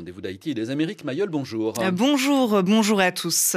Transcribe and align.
rendez-vous 0.00 0.22
d'Haïti 0.22 0.52
et 0.52 0.54
des 0.54 0.70
Amériques. 0.70 1.04
Mayol, 1.04 1.28
bonjour. 1.28 1.74
Bonjour, 1.92 2.62
bonjour 2.62 3.00
à 3.00 3.12
tous. 3.12 3.56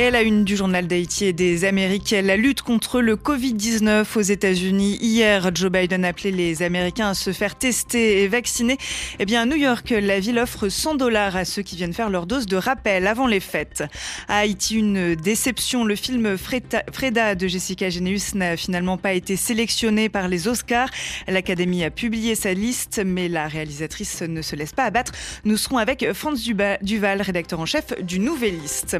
Et 0.00 0.12
la 0.12 0.22
une 0.22 0.44
du 0.44 0.56
journal 0.56 0.86
d'Haïti 0.86 1.24
et 1.24 1.32
des 1.32 1.64
Amériques, 1.64 2.14
la 2.22 2.36
lutte 2.36 2.62
contre 2.62 3.00
le 3.00 3.16
Covid-19 3.16 4.06
aux 4.14 4.20
États-Unis. 4.20 4.96
Hier, 5.00 5.50
Joe 5.52 5.72
Biden 5.72 6.04
appelait 6.04 6.30
les 6.30 6.62
Américains 6.62 7.08
à 7.08 7.14
se 7.14 7.32
faire 7.32 7.56
tester 7.56 8.22
et 8.22 8.28
vacciner. 8.28 8.78
Eh 9.18 9.24
bien, 9.24 9.42
à 9.42 9.44
New 9.44 9.56
York, 9.56 9.90
la 9.90 10.20
ville 10.20 10.38
offre 10.38 10.68
100 10.68 10.94
dollars 10.94 11.34
à 11.34 11.44
ceux 11.44 11.62
qui 11.62 11.74
viennent 11.74 11.92
faire 11.92 12.10
leur 12.10 12.26
dose 12.26 12.46
de 12.46 12.56
rappel 12.56 13.08
avant 13.08 13.26
les 13.26 13.40
fêtes. 13.40 13.82
À 14.28 14.38
Haïti, 14.38 14.76
une 14.76 15.16
déception. 15.16 15.84
Le 15.84 15.96
film 15.96 16.36
Freda 16.38 17.34
de 17.34 17.48
Jessica 17.48 17.90
Geneus 17.90 18.36
n'a 18.36 18.56
finalement 18.56 18.98
pas 18.98 19.14
été 19.14 19.34
sélectionné 19.34 20.08
par 20.08 20.28
les 20.28 20.46
Oscars. 20.46 20.90
L'Académie 21.26 21.82
a 21.82 21.90
publié 21.90 22.36
sa 22.36 22.54
liste, 22.54 23.02
mais 23.04 23.26
la 23.26 23.48
réalisatrice 23.48 24.22
ne 24.22 24.42
se 24.42 24.54
laisse 24.54 24.72
pas 24.72 24.84
abattre. 24.84 25.10
Nous 25.44 25.56
serons 25.56 25.78
avec 25.78 26.12
Franz 26.12 26.40
Duval, 26.82 27.20
rédacteur 27.20 27.58
en 27.58 27.66
chef 27.66 28.00
du 28.00 28.20
Nouvelliste. 28.20 28.96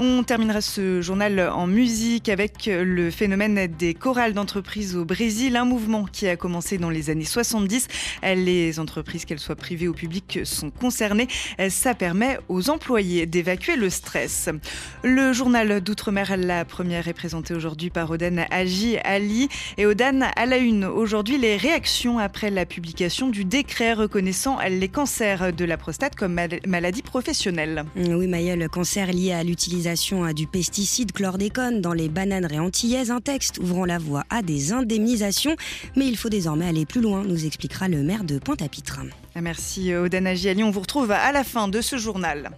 On 0.00 0.24
terminera 0.32 0.62
ce 0.62 1.02
journal 1.02 1.40
en 1.40 1.66
musique 1.66 2.30
avec 2.30 2.64
le 2.64 3.10
phénomène 3.10 3.66
des 3.66 3.92
chorales 3.92 4.32
d'entreprise 4.32 4.96
au 4.96 5.04
Brésil, 5.04 5.56
un 5.56 5.66
mouvement 5.66 6.06
qui 6.10 6.26
a 6.26 6.36
commencé 6.36 6.78
dans 6.78 6.88
les 6.88 7.10
années 7.10 7.26
70. 7.26 7.86
Les 8.22 8.80
entreprises, 8.80 9.26
qu'elles 9.26 9.38
soient 9.38 9.56
privées 9.56 9.88
ou 9.88 9.92
publiques, 9.92 10.38
sont 10.44 10.70
concernées. 10.70 11.28
Ça 11.68 11.92
permet 11.92 12.38
aux 12.48 12.70
employés 12.70 13.26
d'évacuer 13.26 13.76
le 13.76 13.90
stress. 13.90 14.48
Le 15.02 15.34
journal 15.34 15.82
d'outre-mer, 15.82 16.34
la 16.38 16.64
première 16.64 17.08
est 17.08 17.12
présentée 17.12 17.52
aujourd'hui 17.52 17.90
par 17.90 18.10
Odan 18.10 18.46
Agi 18.50 18.96
Ali. 19.04 19.50
Et 19.76 19.84
Odan, 19.84 20.30
à 20.34 20.46
la 20.46 20.56
une 20.56 20.86
aujourd'hui, 20.86 21.36
les 21.36 21.58
réactions 21.58 22.18
après 22.18 22.50
la 22.50 22.64
publication 22.64 23.28
du 23.28 23.44
décret 23.44 23.92
reconnaissant 23.92 24.56
les 24.66 24.88
cancers 24.88 25.52
de 25.52 25.64
la 25.66 25.76
prostate 25.76 26.16
comme 26.16 26.40
maladie 26.66 27.02
professionnelle. 27.02 27.84
Oui, 27.96 28.26
Maya, 28.28 28.56
le 28.56 28.70
cancer 28.70 29.12
lié 29.12 29.32
à 29.32 29.44
l'utilisation 29.44 30.21
du 30.32 30.46
pesticide 30.46 31.10
chlordécone 31.10 31.80
dans 31.80 31.92
les 31.92 32.08
bananes 32.08 32.48
antillaises, 32.58 33.10
un 33.10 33.20
texte 33.20 33.58
ouvrant 33.58 33.84
la 33.84 33.98
voie 33.98 34.22
à 34.30 34.42
des 34.42 34.72
indemnisations. 34.72 35.56
Mais 35.96 36.06
il 36.06 36.16
faut 36.16 36.28
désormais 36.28 36.68
aller 36.68 36.86
plus 36.86 37.00
loin, 37.00 37.24
nous 37.24 37.44
expliquera 37.44 37.88
le 37.88 38.02
maire 38.02 38.22
de 38.22 38.38
Pointe-à-Pitre. 38.38 39.00
Merci 39.34 39.92
Odana 39.92 40.34
Giali. 40.34 40.62
On 40.62 40.70
vous 40.70 40.80
retrouve 40.80 41.10
à 41.10 41.32
la 41.32 41.42
fin 41.42 41.66
de 41.66 41.80
ce 41.80 41.96
journal. 41.96 42.50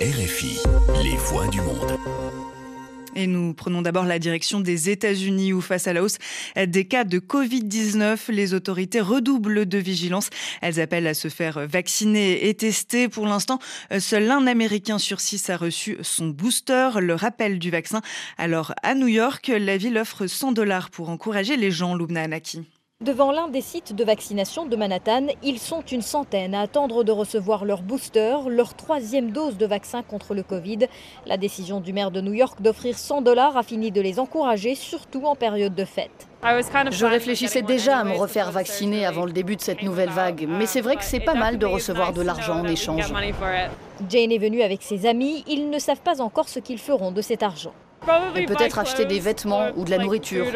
RFI, 0.00 0.58
les 1.02 1.16
voix 1.16 1.48
du 1.48 1.60
monde. 1.60 1.98
Et 3.14 3.26
nous 3.26 3.52
prenons 3.52 3.82
d'abord 3.82 4.04
la 4.04 4.18
direction 4.18 4.60
des 4.60 4.90
États-Unis 4.90 5.52
où 5.52 5.60
face 5.60 5.86
à 5.86 5.92
la 5.92 6.02
hausse 6.02 6.18
des 6.56 6.84
cas 6.86 7.04
de 7.04 7.18
Covid-19, 7.18 8.30
les 8.32 8.54
autorités 8.54 9.00
redoublent 9.00 9.66
de 9.66 9.78
vigilance. 9.78 10.30
Elles 10.60 10.80
appellent 10.80 11.06
à 11.06 11.14
se 11.14 11.28
faire 11.28 11.66
vacciner 11.66 12.48
et 12.48 12.54
tester. 12.54 13.08
Pour 13.08 13.26
l'instant, 13.26 13.58
seul 13.98 14.30
un 14.30 14.46
Américain 14.46 14.98
sur 14.98 15.20
six 15.20 15.50
a 15.50 15.56
reçu 15.56 15.98
son 16.02 16.28
booster, 16.28 16.90
le 17.00 17.14
rappel 17.14 17.58
du 17.58 17.70
vaccin. 17.70 18.00
Alors 18.38 18.74
à 18.82 18.94
New 18.94 19.08
York, 19.08 19.52
la 19.54 19.76
ville 19.76 19.98
offre 19.98 20.26
100 20.26 20.52
dollars 20.52 20.90
pour 20.90 21.10
encourager 21.10 21.56
les 21.56 21.70
gens, 21.70 21.94
Lubna 21.94 22.22
Anaki. 22.22 22.62
Devant 23.02 23.32
l'un 23.32 23.48
des 23.48 23.62
sites 23.62 23.96
de 23.96 24.04
vaccination 24.04 24.64
de 24.64 24.76
Manhattan, 24.76 25.26
ils 25.42 25.58
sont 25.58 25.80
une 25.80 26.02
centaine 26.02 26.54
à 26.54 26.60
attendre 26.60 27.02
de 27.02 27.10
recevoir 27.10 27.64
leur 27.64 27.82
booster, 27.82 28.36
leur 28.46 28.74
troisième 28.74 29.32
dose 29.32 29.56
de 29.56 29.66
vaccin 29.66 30.04
contre 30.04 30.34
le 30.34 30.44
Covid. 30.44 30.86
La 31.26 31.36
décision 31.36 31.80
du 31.80 31.92
maire 31.92 32.12
de 32.12 32.20
New 32.20 32.32
York 32.32 32.62
d'offrir 32.62 32.96
100 32.96 33.22
dollars 33.22 33.56
a 33.56 33.64
fini 33.64 33.90
de 33.90 34.00
les 34.00 34.20
encourager, 34.20 34.76
surtout 34.76 35.24
en 35.24 35.34
période 35.34 35.74
de 35.74 35.84
fête. 35.84 36.28
Je 36.44 37.04
réfléchissais 37.04 37.62
déjà 37.62 37.98
à 37.98 38.04
me 38.04 38.14
refaire 38.14 38.52
vacciner 38.52 39.04
avant 39.04 39.24
le 39.24 39.32
début 39.32 39.56
de 39.56 39.62
cette 39.62 39.82
nouvelle 39.82 40.10
vague, 40.10 40.46
mais 40.48 40.66
c'est 40.66 40.80
vrai 40.80 40.94
que 40.94 41.04
c'est 41.04 41.18
pas 41.18 41.34
mal 41.34 41.58
de 41.58 41.66
recevoir 41.66 42.12
de 42.12 42.22
l'argent 42.22 42.60
en 42.60 42.68
échange. 42.68 43.12
Jane 44.08 44.30
est 44.30 44.38
venue 44.38 44.62
avec 44.62 44.80
ses 44.80 45.06
amis, 45.06 45.42
ils 45.48 45.70
ne 45.70 45.78
savent 45.80 46.02
pas 46.02 46.20
encore 46.20 46.48
ce 46.48 46.60
qu'ils 46.60 46.78
feront 46.78 47.10
de 47.10 47.20
cet 47.20 47.42
argent. 47.42 47.74
Et 48.36 48.46
peut-être 48.46 48.78
acheter 48.78 49.04
des 49.04 49.20
vêtements 49.20 49.68
ou 49.76 49.84
de 49.84 49.90
la 49.90 49.98
nourriture. 49.98 50.46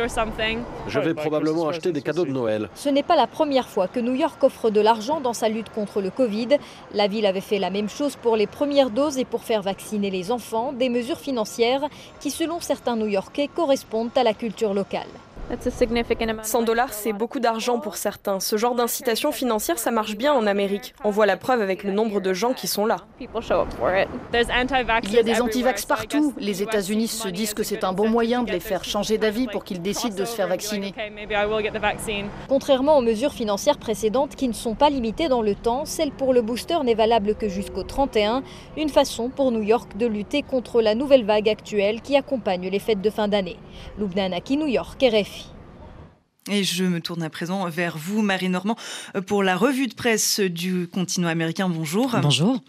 Je 0.89 1.01
vais 1.01 1.15
probablement 1.15 1.69
acheter 1.69 1.93
des 1.93 2.03
cadeaux 2.03 2.25
de 2.25 2.33
Noël. 2.33 2.69
Ce 2.75 2.89
n'est 2.89 3.03
pas 3.03 3.17
la 3.17 3.27
première 3.27 3.69
fois 3.69 3.89
que 3.89 4.01
New 4.01 4.15
York 4.15 4.43
offre 4.43 4.71
de 4.71 4.81
l'argent 4.81 5.21
dans 5.21 5.33
sa 5.33 5.49
lutte 5.49 5.71
contre 5.71 6.01
le 6.01 6.11
Covid. 6.11 6.49
La 6.93 7.07
ville 7.09 7.27
avait 7.27 7.41
fait 7.41 7.59
la 7.59 7.71
même 7.71 7.89
chose 7.89 8.17
pour 8.17 8.37
les 8.37 8.47
premières 8.47 8.91
doses 8.91 9.19
et 9.19 9.25
pour 9.25 9.43
faire 9.43 9.63
vacciner 9.63 10.11
les 10.11 10.31
enfants, 10.31 10.73
des 10.73 10.89
mesures 10.89 11.21
financières 11.21 11.89
qui, 12.21 12.31
selon 12.31 12.61
certains 12.61 12.97
New-Yorkais, 12.97 13.49
correspondent 13.55 14.11
à 14.17 14.23
la 14.23 14.35
culture 14.35 14.75
locale. 14.75 15.07
100 16.43 16.63
dollars, 16.63 16.93
c'est 16.93 17.13
beaucoup 17.13 17.39
d'argent 17.39 17.79
pour 17.79 17.97
certains. 17.97 18.41
Ce 18.41 18.57
genre 18.57 18.75
d'incitation 18.75 19.31
financière, 19.33 19.79
ça 19.79 19.91
marche 19.91 20.17
bien 20.17 20.33
en 20.33 20.47
Amérique. 20.47 20.95
On 21.05 21.11
voit 21.11 21.27
la 21.27 21.37
preuve 21.37 21.61
avec 21.61 21.85
le 21.85 21.93
nombre 21.93 22.21
de 22.21 22.33
gens 22.33 22.53
qui 22.53 22.67
sont 22.67 22.87
là. 22.87 22.97
Il 23.21 23.29
y 25.13 25.19
a 25.19 25.23
des 25.23 25.41
anti-vax 25.41 25.85
partout. 25.87 26.35
Les 26.39 26.63
États-Unis 26.63 27.09
se 27.09 27.29
disent 27.29 27.55
que 27.55 27.63
c'est 27.63 27.85
un 27.85 27.93
bon 27.93 28.09
moyen 28.09 28.43
de 28.43 28.51
les 28.51 28.61
faire 28.61 28.85
changer 28.85 29.19
d'avis 29.19 29.47
pour 29.47 29.65
qu'ils 29.65 29.83
décident 29.83 30.17
de 30.17 30.25
se 30.25 30.35
faire 30.35 30.49
vacciner. 30.49 30.93
Contrairement 32.49 32.99
aux 32.99 33.03
mesures 33.03 33.33
financières 33.33 33.79
précédentes 33.79 34.35
qui 34.35 34.49
ne 34.49 34.53
sont 34.53 34.75
pas 34.75 34.91
limitées 34.91 35.29
dans 35.29 35.43
le 35.43 35.55
temps, 35.55 35.85
celle 35.85 36.11
pour 36.11 36.33
le 36.33 36.43
booster 36.43 36.79
n'est 36.85 36.95
valable 36.95 37.35
que 37.35 37.49
jusqu'au 37.49 37.83
31, 37.83 38.43
une 38.77 38.89
façon 38.89 39.29
pour 39.29 39.53
New 39.53 39.63
York 39.63 39.97
de 39.97 40.07
lutter 40.07 40.43
contre 40.43 40.83
la 40.83 40.95
nouvelle 40.95 41.25
vague 41.25 41.49
actuelle 41.49 42.01
qui 42.01 42.17
accompagne 42.17 42.69
les 42.69 42.79
fêtes 42.79 43.01
de 43.01 43.11
fin 43.11 43.29
d'année. 43.29 43.57
Lubnanaki, 43.99 44.57
New 44.57 44.67
York, 44.67 45.03
RFI. 45.03 45.36
Et 46.49 46.63
je 46.63 46.85
me 46.85 47.01
tourne 47.01 47.25
à 47.25 47.31
présent 47.31 47.69
vers 47.69 47.99
vous, 47.99 48.23
Marie 48.23 48.49
Normand, 48.49 48.77
pour 49.27 49.43
la 49.43 49.57
revue 49.57 49.89
de 49.89 49.95
presse 49.95 50.39
du 50.39 50.87
continent 50.87 51.27
américain. 51.27 51.69
Bonjour. 51.69 52.15
Bonjour. 52.23 52.61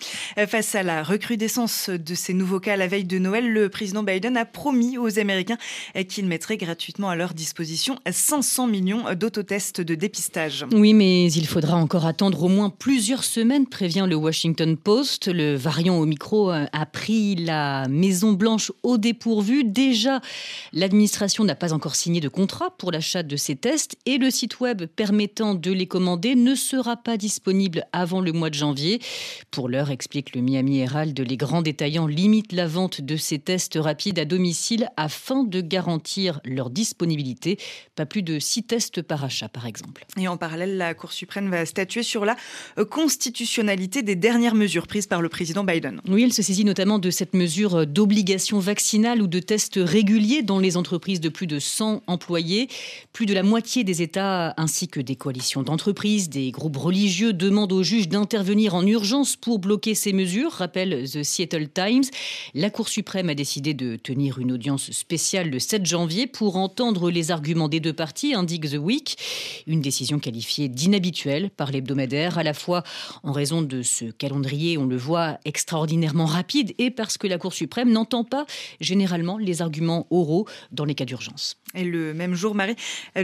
Face 0.48 0.74
à 0.74 0.82
la 0.82 1.04
recrudescence 1.04 1.92
de 1.92 2.16
ces 2.16 2.34
nouveaux 2.34 2.60
cas 2.60 2.74
à 2.74 2.76
la 2.76 2.88
veille 2.88 3.04
de 3.04 3.20
Noël, 3.20 3.54
le 3.54 3.70
président 3.70 4.02
Biden 4.02 4.36
a 4.36 4.46
promis 4.46 4.98
aux 4.98 5.20
Américains 5.20 5.60
qu'il 6.10 6.26
mettrait 6.26 6.58
gratuitement 6.58 7.10
à 7.10 7.16
leur 7.16 7.36
disposition 7.36 8.00
500 8.10 8.66
millions 8.66 9.04
d'autotests 9.14 9.82
de 9.82 9.94
dépistage. 9.94 10.66
Oui, 10.74 10.96
mais 10.96 11.32
il 11.32 11.46
faudra 11.46 11.78
encore 11.78 12.08
attendre 12.08 12.42
au 12.42 12.50
moins 12.50 12.72
plusieurs 12.72 13.24
semaines, 13.24 13.68
prévient 13.68 14.08
le 14.10 14.16
Washington 14.16 14.76
Post. 14.76 15.28
Le 15.28 15.56
variant 15.56 16.00
au 16.00 16.06
micro 16.08 16.50
a 16.50 16.86
pris 16.88 17.36
la 17.36 17.88
Maison-Blanche 17.90 18.72
au 18.82 18.98
dépourvu. 18.98 19.64
Déjà, 19.64 20.20
l'administration 20.74 21.44
n'a 21.44 21.54
pas 21.54 21.74
encore 21.74 21.96
signé 21.96 22.22
de 22.22 22.30
contrat 22.30 22.72
pour 22.80 22.92
l'achat 22.92 23.22
de 23.22 23.36
ces 23.36 23.56
tests 23.56 23.67
et 24.06 24.18
le 24.18 24.30
site 24.30 24.60
web 24.60 24.86
permettant 24.86 25.54
de 25.54 25.72
les 25.72 25.88
commander 25.88 26.36
ne 26.36 26.56
sera 26.56 26.96
pas 26.96 27.18
disponible 27.18 27.86
avant 27.92 28.22
le 28.22 28.32
mois 28.32 28.50
de 28.50 28.56
janvier. 28.56 29.02
Pour 29.52 29.68
l'heure, 29.68 29.92
explique 29.92 30.36
le 30.36 30.42
Miami 30.42 30.80
Herald, 30.80 31.20
les 31.20 31.38
grands 31.38 31.62
détaillants 31.62 32.08
limitent 32.08 32.54
la 32.54 32.66
vente 32.66 33.02
de 33.02 33.18
ces 33.18 33.40
tests 33.40 33.78
rapides 33.80 34.20
à 34.20 34.26
domicile 34.26 34.88
afin 34.96 35.44
de 35.44 35.60
garantir 35.60 36.40
leur 36.46 36.70
disponibilité. 36.70 37.58
Pas 37.96 38.06
plus 38.06 38.24
de 38.24 38.40
six 38.40 38.64
tests 38.64 39.02
par 39.02 39.24
achat, 39.24 39.50
par 39.50 39.66
exemple. 39.66 40.06
Et 40.18 40.28
en 40.28 40.38
parallèle, 40.38 40.78
la 40.78 40.94
Cour 40.94 41.12
suprême 41.12 41.50
va 41.50 41.66
statuer 41.66 42.04
sur 42.04 42.24
la 42.24 42.38
constitutionnalité 42.90 44.02
des 44.02 44.16
dernières 44.16 44.56
mesures 44.56 44.88
prises 44.88 45.08
par 45.08 45.22
le 45.22 45.30
président 45.30 45.64
Biden. 45.64 46.02
Oui, 46.08 46.24
elle 46.24 46.34
se 46.34 46.42
saisit 46.42 46.64
notamment 46.64 47.00
de 47.00 47.10
cette 47.10 47.34
mesure 47.34 47.86
d'obligation 47.86 48.60
vaccinale 48.60 49.22
ou 49.22 49.28
de 49.28 49.40
tests 49.40 49.80
réguliers 49.82 50.42
dans 50.42 50.60
les 50.60 50.78
entreprises 50.78 51.20
de 51.20 51.30
plus 51.30 51.48
de 51.48 51.60
100 51.60 52.04
employés. 52.08 52.70
Plus 53.12 53.26
de 53.26 53.34
la 53.34 53.44
moitié 53.44 53.57
moitié 53.58 53.84
des 53.84 54.04
États 54.04 54.54
ainsi 54.58 54.88
que 54.88 55.00
des 55.00 55.16
coalitions 55.16 55.64
d'entreprises, 55.64 56.30
des 56.30 56.52
groupes 56.52 56.78
religieux 56.78 57.34
demandent 57.34 57.72
aux 57.72 57.82
juges 57.82 58.08
d'intervenir 58.08 58.76
en 58.76 58.86
urgence 58.86 59.36
pour 59.36 59.58
bloquer 59.58 59.96
ces 59.96 60.14
mesures, 60.14 60.52
rappelle 60.52 61.10
The 61.10 61.24
Seattle 61.24 61.68
Times. 61.68 62.04
La 62.54 62.70
Cour 62.70 62.88
suprême 62.88 63.30
a 63.30 63.34
décidé 63.34 63.74
de 63.74 63.96
tenir 63.96 64.38
une 64.38 64.52
audience 64.52 64.92
spéciale 64.92 65.50
le 65.50 65.58
7 65.58 65.88
janvier 65.88 66.28
pour 66.28 66.56
entendre 66.56 67.10
les 67.10 67.32
arguments 67.32 67.68
des 67.68 67.80
deux 67.80 67.94
parties, 67.94 68.36
indique 68.36 68.70
The 68.70 68.78
Week. 68.78 69.18
Une 69.66 69.82
décision 69.82 70.20
qualifiée 70.20 70.70
d'inhabituelle 70.70 71.50
par 71.50 71.72
l'hebdomadaire, 71.72 72.38
à 72.38 72.44
la 72.44 72.54
fois 72.54 72.84
en 73.24 73.32
raison 73.32 73.64
de 73.64 73.82
ce 73.82 74.06
calendrier, 74.06 74.78
on 74.78 74.86
le 74.86 74.98
voit, 74.98 75.40
extraordinairement 75.46 76.28
rapide, 76.28 76.76
et 76.78 76.92
parce 76.92 77.18
que 77.18 77.26
la 77.26 77.40
Cour 77.40 77.54
suprême 77.54 77.92
n'entend 77.92 78.24
pas 78.24 78.46
généralement 78.82 79.40
les 79.40 79.64
arguments 79.64 80.06
oraux 80.12 80.46
dans 80.72 80.86
les 80.86 80.94
cas 80.94 81.06
d'urgence. 81.06 81.58
Et 81.78 81.84
le 81.84 82.16
même 82.16 82.34
jour, 82.34 82.56
Marie, 82.56 82.76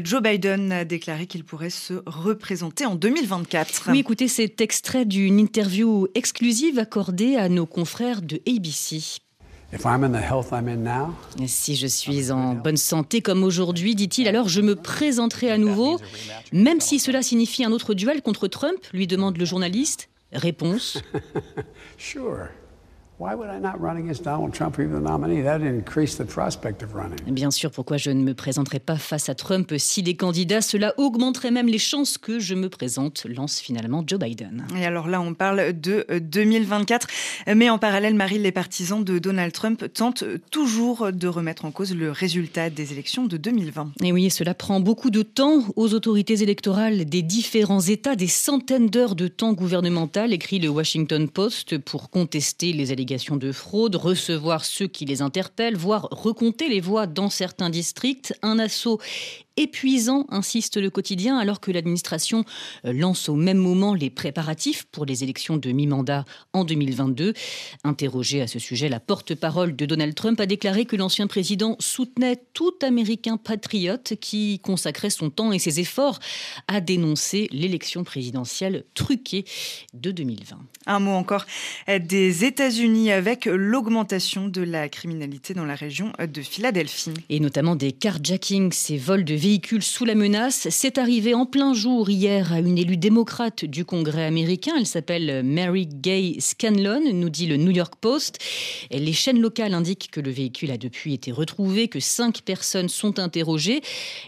Joe 0.04 0.22
Biden 0.22 0.72
a 0.72 0.86
déclaré 0.86 1.26
qu'il 1.26 1.44
pourrait 1.44 1.72
se 1.72 1.96
représenter 2.06 2.86
en 2.86 2.94
2024. 2.94 3.90
Oui, 3.90 4.00
écoutez, 4.00 4.28
c'est 4.28 4.62
extrait 4.62 5.06
d'une 5.06 5.40
interview 5.40 6.08
exclusive 6.14 6.78
accordée 6.78 7.36
à 7.36 7.50
nos 7.50 7.66
confrères 7.66 8.22
de 8.22 8.40
ABC. 8.48 9.22
Si 11.48 11.76
je 11.76 11.88
suis 11.88 12.32
en 12.32 12.54
bonne 12.54 12.78
santé 12.78 13.22
comme 13.24 13.44
aujourd'hui, 13.44 13.96
dit-il, 13.96 14.28
alors 14.28 14.48
je 14.48 14.62
me 14.62 14.76
présenterai 14.76 15.50
à 15.50 15.58
nouveau, 15.58 16.00
même 16.52 16.80
si 16.80 17.00
cela 17.00 17.24
signifie 17.24 17.66
un 17.66 17.72
autre 17.72 17.96
duel 17.96 18.22
contre 18.22 18.48
Trump, 18.48 18.78
lui 18.94 19.08
demande 19.08 19.38
le 19.38 19.46
journaliste. 19.46 20.10
Réponse. 20.32 21.02
Bien 27.26 27.52
sûr, 27.52 27.72
pourquoi 27.72 27.96
je 27.96 28.12
ne 28.12 28.22
me 28.22 28.34
présenterai 28.34 28.80
pas 28.80 28.98
face 28.98 29.30
à 29.30 29.36
Trump 29.36 29.74
s'il 29.78 30.10
est 30.10 30.16
candidat 30.16 30.62
Cela 30.62 30.94
augmenterait 30.98 31.52
même 31.52 31.68
les 31.68 31.78
chances 31.78 32.18
que 32.18 32.40
je 32.40 32.54
me 32.54 32.68
présente, 32.68 33.26
lance 33.26 33.60
finalement 33.60 34.04
Joe 34.06 34.20
Biden. 34.20 34.66
Et 34.78 34.86
alors 34.86 35.08
là, 35.08 35.22
on 35.22 35.34
parle 35.34 35.80
de 35.80 36.06
2024. 36.20 37.08
Mais 37.56 37.70
en 37.70 37.78
parallèle, 37.78 38.16
Marie, 38.16 38.40
les 38.40 38.52
partisans 38.52 39.04
de 39.04 39.20
Donald 39.20 39.54
Trump 39.54 39.86
tentent 39.94 40.26
toujours 40.52 41.14
de 41.14 41.28
remettre 41.30 41.64
en 41.64 41.72
cause 41.72 41.96
le 41.96 42.12
résultat 42.12 42.70
des 42.70 42.92
élections 42.92 43.26
de 43.26 43.38
2020. 43.38 43.94
Et 44.04 44.12
oui, 44.12 44.30
cela 44.32 44.54
prend 44.54 44.82
beaucoup 44.82 45.12
de 45.12 45.22
temps 45.22 45.64
aux 45.78 45.94
autorités 45.94 46.42
électorales 46.44 47.06
des 47.06 47.22
différents 47.22 47.82
États, 47.82 48.18
des 48.18 48.28
centaines 48.28 48.88
d'heures 48.88 49.16
de 49.16 49.30
temps 49.30 49.54
gouvernemental, 49.54 50.34
écrit 50.34 50.60
le 50.60 50.68
Washington 50.68 51.30
Post, 51.30 51.78
pour 51.78 52.10
contester 52.10 52.74
les 52.74 52.92
allégations 52.92 53.13
de 53.38 53.52
fraude, 53.52 53.96
recevoir 53.96 54.66
ceux 54.66 54.88
qui 54.88 55.06
les 55.06 55.22
interpellent, 55.22 55.76
voire 55.76 56.08
recompter 56.12 56.68
les 56.68 56.82
voix 56.82 57.06
dans 57.06 57.30
certains 57.30 57.70
districts. 57.70 58.34
Un 58.42 58.58
assaut 58.58 59.00
épuisant, 59.58 60.26
insiste 60.30 60.78
le 60.78 60.90
quotidien, 60.90 61.38
alors 61.38 61.60
que 61.60 61.72
l'administration 61.72 62.44
euh, 62.86 62.94
lance 62.94 63.30
au 63.30 63.36
même 63.36 63.58
moment 63.58 63.94
les 63.94 64.10
préparatifs 64.10 64.86
pour 64.92 65.06
les 65.06 65.24
élections 65.24 65.58
de 65.58 65.72
mi-mandat 65.72 66.26
en 66.54 66.64
2022. 66.64 67.34
Interrogé 67.84 68.42
à 68.42 68.48
ce 68.48 68.60
sujet, 68.60 68.90
la 68.90 69.00
porte-parole 69.00 69.76
de 69.76 69.86
Donald 69.86 70.16
Trump 70.16 70.40
a 70.40 70.46
déclaré 70.46 70.86
que 70.86 70.96
l'ancien 70.96 71.28
président 71.28 71.76
soutenait 71.80 72.42
tout 72.54 72.74
Américain 72.82 73.38
patriote 73.38 74.14
qui 74.20 74.60
consacrait 74.60 75.10
son 75.10 75.30
temps 75.30 75.52
et 75.52 75.60
ses 75.60 75.80
efforts 75.80 76.20
à 76.68 76.82
dénoncer 76.82 77.48
l'élection 77.52 78.04
présidentielle 78.04 78.86
truquée 78.96 79.46
de 79.94 80.12
2020. 80.12 80.58
Un 80.86 81.00
mot 81.00 81.12
encore 81.12 81.46
des 81.88 82.44
États-Unis 82.46 83.12
avec 83.12 83.46
l'augmentation 83.46 84.48
de 84.48 84.62
la 84.62 84.90
criminalité 84.90 85.54
dans 85.54 85.66
la 85.66 85.76
région 85.76 86.12
de 86.20 86.42
Philadelphie. 86.42 87.14
Et 87.30 87.40
notamment 87.40 87.76
des 87.76 87.92
carjackings, 87.92 88.72
ces 88.72 88.98
vols 88.98 89.24
de 89.24 89.36
véhicule 89.44 89.84
sous 89.84 90.06
la 90.06 90.16
menace. 90.16 90.70
C'est 90.70 90.98
arrivé 90.98 91.34
en 91.34 91.46
plein 91.46 91.74
jour 91.74 92.10
hier 92.10 92.54
à 92.54 92.60
une 92.60 92.78
élue 92.78 92.96
démocrate 92.96 93.66
du 93.66 93.84
Congrès 93.84 94.24
américain. 94.24 94.72
Elle 94.78 94.86
s'appelle 94.86 95.44
Mary 95.44 95.86
Gay 95.86 96.38
Scanlon, 96.40 97.02
nous 97.12 97.30
dit 97.30 97.46
le 97.46 97.58
New 97.58 97.72
York 97.72 97.96
Post. 98.00 98.38
les 98.90 99.12
chaînes 99.12 99.42
locales 99.42 99.74
indiquent 99.74 100.10
que 100.12 100.22
le 100.22 100.32
véhicule 100.32 100.72
a 100.72 100.78
depuis 100.78 101.14
été 101.14 101.34
retrouvé, 101.34 101.90
que 101.90 102.00
cinq 102.00 102.44
personnes 102.44 102.88
sont 102.88 103.20
interrogées. 103.20 103.82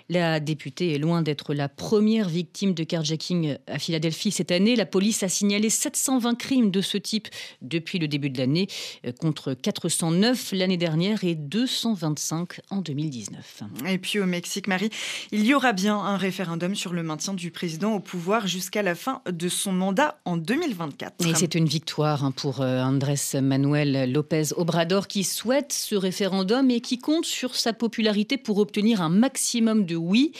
La 0.09 0.41
députée 0.41 0.95
est 0.95 0.97
loin 0.97 1.21
d'être 1.21 1.53
la 1.53 1.69
première 1.69 2.27
victime 2.27 2.73
de 2.73 2.83
carjacking 2.83 3.55
à 3.67 3.79
Philadelphie 3.79 4.31
cette 4.31 4.51
année. 4.51 4.75
La 4.75 4.85
police 4.85 5.23
a 5.23 5.29
signalé 5.29 5.69
720 5.69 6.35
crimes 6.35 6.71
de 6.71 6.81
ce 6.81 6.97
type 6.97 7.29
depuis 7.61 7.99
le 7.99 8.09
début 8.09 8.29
de 8.29 8.37
l'année, 8.37 8.67
euh, 9.05 9.13
contre 9.13 9.53
409 9.53 10.51
l'année 10.51 10.75
dernière 10.75 11.23
et 11.23 11.35
225 11.35 12.59
en 12.69 12.81
2019. 12.81 13.63
Et 13.87 13.97
puis 13.97 14.19
au 14.19 14.25
Mexique, 14.25 14.67
Marie, 14.67 14.89
il 15.31 15.45
y 15.45 15.53
aura 15.53 15.73
bien 15.73 15.97
un 15.97 16.17
référendum 16.17 16.75
sur 16.75 16.93
le 16.93 17.03
maintien 17.03 17.33
du 17.33 17.51
président 17.51 17.93
au 17.93 17.99
pouvoir 17.99 18.47
jusqu'à 18.47 18.81
la 18.81 18.95
fin 18.95 19.21
de 19.29 19.49
son 19.49 19.71
mandat 19.71 20.19
en 20.25 20.37
2024. 20.37 21.25
Et 21.25 21.33
c'est 21.35 21.55
une 21.55 21.67
victoire 21.67 22.23
hein, 22.23 22.31
pour 22.31 22.61
euh, 22.61 22.81
Andrés 22.81 23.15
Manuel 23.41 24.11
López 24.11 24.53
Obrador 24.55 25.07
qui 25.07 25.23
souhaite 25.23 25.73
ce 25.73 25.95
référendum 25.95 26.69
et 26.71 26.81
qui 26.81 26.99
compte 26.99 27.25
sur 27.25 27.55
sa 27.55 27.73
popularité 27.73 28.37
pour 28.37 28.57
obtenir 28.57 29.01
un 29.01 29.09
maximum 29.09 29.85
de 29.85 29.95
oui. 29.95 30.31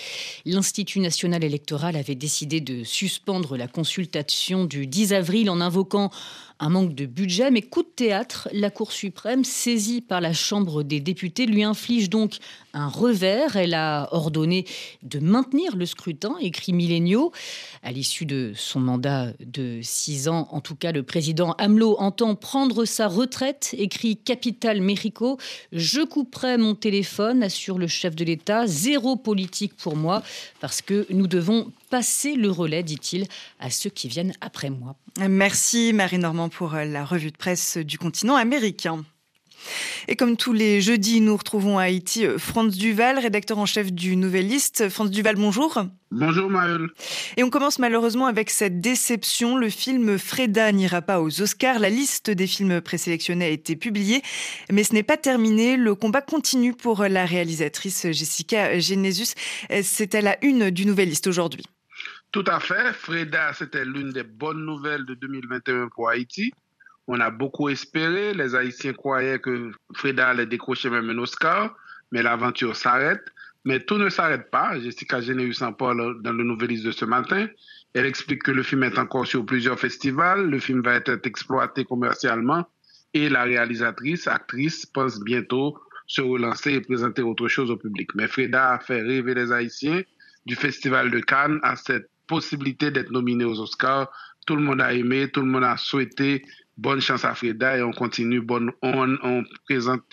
L'Institut 0.46 1.00
national 1.00 1.44
électoral 1.44 1.96
avait 1.96 2.16
décidé 2.16 2.62
de 2.62 2.84
suspendre 2.84 3.58
la 3.58 3.68
consultation 3.68 4.66
du 4.66 4.88
10 4.88 5.14
avril 5.14 5.50
en 5.50 5.62
invoquant 5.62 6.12
un 6.60 6.70
manque 6.70 6.96
de 6.96 7.06
budget, 7.06 7.52
mais 7.52 7.62
coup 7.62 7.84
de 7.84 7.88
théâtre, 7.88 8.48
la 8.54 8.70
Cour 8.70 8.92
suprême, 8.92 9.44
saisie 9.44 10.02
par 10.02 10.22
la 10.22 10.34
Chambre 10.34 10.84
des 10.84 11.00
députés, 11.00 11.46
lui 11.46 11.64
inflige 11.64 12.10
donc 12.10 12.38
un 12.74 12.88
revers. 12.88 13.56
Elle 13.58 13.74
a 13.74 14.08
ordonné 14.12 14.66
de 15.04 15.20
maintenir 15.20 15.76
le 15.76 15.86
scrutin, 15.86 16.36
écrit 16.40 16.72
Millenio. 16.72 17.32
À 17.84 17.92
l'issue 17.92 18.26
de 18.26 18.54
son 18.56 18.80
mandat 18.80 19.34
de 19.46 19.80
six 19.82 20.28
ans, 20.28 20.48
en 20.52 20.62
tout 20.62 20.76
cas, 20.76 20.92
le 20.92 21.04
président 21.04 21.54
AMLO 21.54 21.98
entend 22.00 22.36
prendre 22.36 22.86
sa 22.86 23.08
retraite, 23.08 23.76
écrit 23.78 24.18
Capital 24.18 24.82
Mexico. 24.82 25.38
Je 25.72 26.02
couperai 26.02 26.58
mon 26.58 26.76
téléphone, 26.76 27.44
assure 27.44 27.78
le 27.78 27.88
chef 27.88 28.16
de 28.16 28.24
l'État. 28.24 28.66
Zéro 28.66 29.18
politique 29.18 29.76
pour 29.76 29.96
moi, 29.96 30.24
parce 30.62 30.82
que 30.82 31.06
nous 31.10 31.28
devons 31.28 31.72
passer 31.96 32.36
le 32.36 32.52
relais, 32.52 32.84
dit-il, 32.84 33.26
à 33.58 33.70
ceux 33.70 33.90
qui 33.90 34.10
viennent 34.10 34.34
après 34.42 34.70
moi. 34.70 34.98
Merci 35.18 35.94
Marie 35.94 36.18
Normand 36.18 36.50
pour 36.50 36.76
euh, 36.76 36.84
la 36.84 37.06
revue 37.06 37.32
de 37.32 37.38
presse 37.38 37.78
du 37.78 37.98
continent 37.98 38.36
américain. 38.36 39.06
Et 40.10 40.18
comme 40.18 40.36
tous 40.36 40.52
les 40.52 40.82
jeudis, 40.82 41.22
nous 41.22 41.38
retrouvons 41.38 41.78
à 41.78 41.84
Haïti 41.84 42.26
euh, 42.26 42.38
Franz 42.38 42.78
Duval, 42.78 43.18
rédacteur 43.18 43.60
en 43.60 43.66
chef 43.66 43.94
du 43.94 44.18
Nouvelliste. 44.18 44.90
Franz 44.90 45.10
Duval, 45.10 45.38
bonjour. 45.38 45.86
Bonjour 46.12 46.50
Maël. 46.50 46.88
Et 47.38 47.44
on 47.44 47.50
commence 47.50 47.80
malheureusement 47.80 48.26
avec 48.26 48.50
cette 48.50 48.82
déception. 48.82 49.56
Le 49.56 49.70
film 49.70 50.18
Freda 50.18 50.74
n'ira 50.74 51.02
pas 51.02 51.22
aux 51.22 51.42
Oscars. 51.42 51.80
La 51.80 51.90
liste 51.90 52.30
des 52.30 52.46
films 52.46 52.82
présélectionnés 52.82 53.46
a 53.46 53.50
été 53.50 53.78
publiée, 53.78 54.22
mais 54.70 54.84
ce 54.84 54.92
n'est 54.94 55.02
pas 55.02 55.16
terminé. 55.16 55.78
Le 55.78 55.96
combat 55.96 56.22
continue 56.22 56.74
pour 56.74 57.04
la 57.04 57.26
réalisatrice 57.26 58.12
Jessica 58.12 58.78
Genesus. 58.80 59.34
C'est 59.82 60.14
à 60.14 60.20
la 60.20 60.38
une 60.44 60.72
du 60.72 60.86
Nouvelliste 60.86 61.28
aujourd'hui. 61.28 61.64
Tout 62.32 62.44
à 62.48 62.60
fait. 62.60 62.94
Freda, 62.94 63.54
c'était 63.54 63.86
l'une 63.86 64.12
des 64.12 64.24
bonnes 64.24 64.66
nouvelles 64.66 65.06
de 65.06 65.14
2021 65.14 65.90
pour 65.90 66.10
Haïti. 66.10 66.54
On 67.08 67.20
a 67.20 67.30
beaucoup 67.30 67.70
espéré. 67.70 68.34
Les 68.34 68.56
Haïtiens 68.56 68.94
croyaient 68.94 69.40
que 69.40 69.72
Freda 69.94 70.30
allait 70.30 70.46
décrocher 70.46 70.90
même 70.90 71.10
un 71.10 71.18
Oscar, 71.18 71.76
mais 72.12 72.24
l'aventure 72.24 72.76
s'arrête. 72.76 73.24
Mais 73.64 73.80
tout 73.80 73.98
ne 73.98 74.10
s'arrête 74.10 74.52
pas. 74.52 74.80
Jessica 74.80 75.22
Généus 75.22 75.62
en 75.62 75.74
parle 75.74 76.22
dans 76.22 76.34
le 76.34 76.44
Nouvelliste 76.44 76.86
de 76.86 76.92
ce 76.92 77.06
matin. 77.06 77.48
Elle 77.94 78.06
explique 78.06 78.44
que 78.44 78.52
le 78.52 78.64
film 78.64 78.84
est 78.84 79.00
encore 79.00 79.26
sur 79.26 79.46
plusieurs 79.46 79.80
festivals. 79.80 80.50
Le 80.50 80.60
film 80.60 80.82
va 80.82 80.96
être 80.96 81.26
exploité 81.26 81.86
commercialement 81.86 82.68
et 83.14 83.30
la 83.30 83.44
réalisatrice, 83.44 84.28
actrice, 84.28 84.86
pense 84.86 85.22
bientôt 85.22 85.80
se 86.06 86.22
relancer 86.22 86.74
et 86.74 86.82
présenter 86.82 87.22
autre 87.22 87.48
chose 87.48 87.72
au 87.72 87.78
public. 87.78 88.14
Mais 88.14 88.28
Freda 88.28 88.74
a 88.74 88.80
fait 88.80 89.02
rêver 89.02 89.34
les 89.34 89.52
Haïtiens 89.52 90.04
du 90.46 90.56
Festival 90.56 91.10
de 91.10 91.20
Cannes 91.20 91.60
à 91.64 91.76
cette 91.76 92.10
possibilité 92.28 92.92
d'être 92.92 93.12
nominé 93.12 93.46
aux 93.46 93.60
Oscars. 93.60 94.12
Tout 94.46 94.56
le 94.56 94.62
monde 94.62 94.82
a 94.82 94.94
aimé, 94.94 95.30
tout 95.32 95.42
le 95.42 95.48
monde 95.48 95.64
a 95.64 95.78
souhaité 95.78 96.46
bonne 96.78 97.02
chance 97.02 97.24
à 97.24 97.34
Freda 97.34 97.78
et 97.78 97.82
on 97.82 97.92
continue, 97.92 98.42
on, 98.82 99.44
présente 99.66 100.04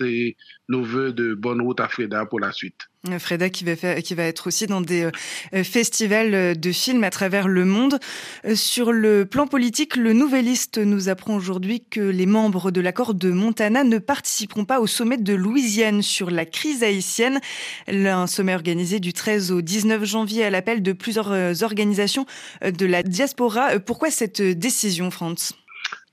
nos 0.68 0.82
voeux 0.82 1.12
de 1.12 1.34
bonne 1.34 1.60
route 1.60 1.80
à 1.80 1.88
Freda 1.88 2.24
pour 2.26 2.40
la 2.40 2.52
suite. 2.52 2.88
Freda 3.18 3.50
qui 3.50 3.64
va, 3.64 4.22
être 4.22 4.46
aussi 4.46 4.68
dans 4.68 4.80
des 4.80 5.10
euh, 5.54 5.64
festivals 5.64 6.58
de 6.58 6.72
films 6.72 7.02
à 7.02 7.10
travers 7.10 7.48
le 7.48 7.64
monde. 7.64 7.98
Euh, 8.44 8.54
sur 8.54 8.92
le 8.92 9.26
plan 9.26 9.48
politique, 9.48 9.96
le 9.96 10.12
Nouvelliste 10.12 10.78
nous 10.78 11.08
apprend 11.08 11.34
aujourd'hui 11.34 11.84
que 11.90 12.00
les 12.00 12.26
membres 12.26 12.70
de 12.70 12.80
l'accord 12.80 13.14
de 13.14 13.32
Montana 13.32 13.82
ne 13.82 13.98
participeront 13.98 14.64
pas 14.64 14.78
au 14.78 14.86
sommet 14.86 15.16
de 15.16 15.34
Louisiane 15.34 16.00
sur 16.00 16.30
la 16.30 16.46
crise 16.46 16.84
haïtienne. 16.84 17.40
Un 17.88 18.28
sommet 18.28 18.54
organisé 18.54 19.00
du 19.00 19.12
13 19.12 19.50
au 19.50 19.62
19 19.62 20.04
janvier 20.04 20.44
à 20.44 20.50
l'appel 20.50 20.80
de 20.80 20.92
plusieurs 20.92 21.32
euh, 21.32 21.54
organisations 21.62 22.24
de 22.64 22.86
la 22.86 23.02
diaspora. 23.02 23.80
Pourquoi 23.80 24.12
cette 24.12 24.40
décision, 24.40 25.10
France 25.10 25.54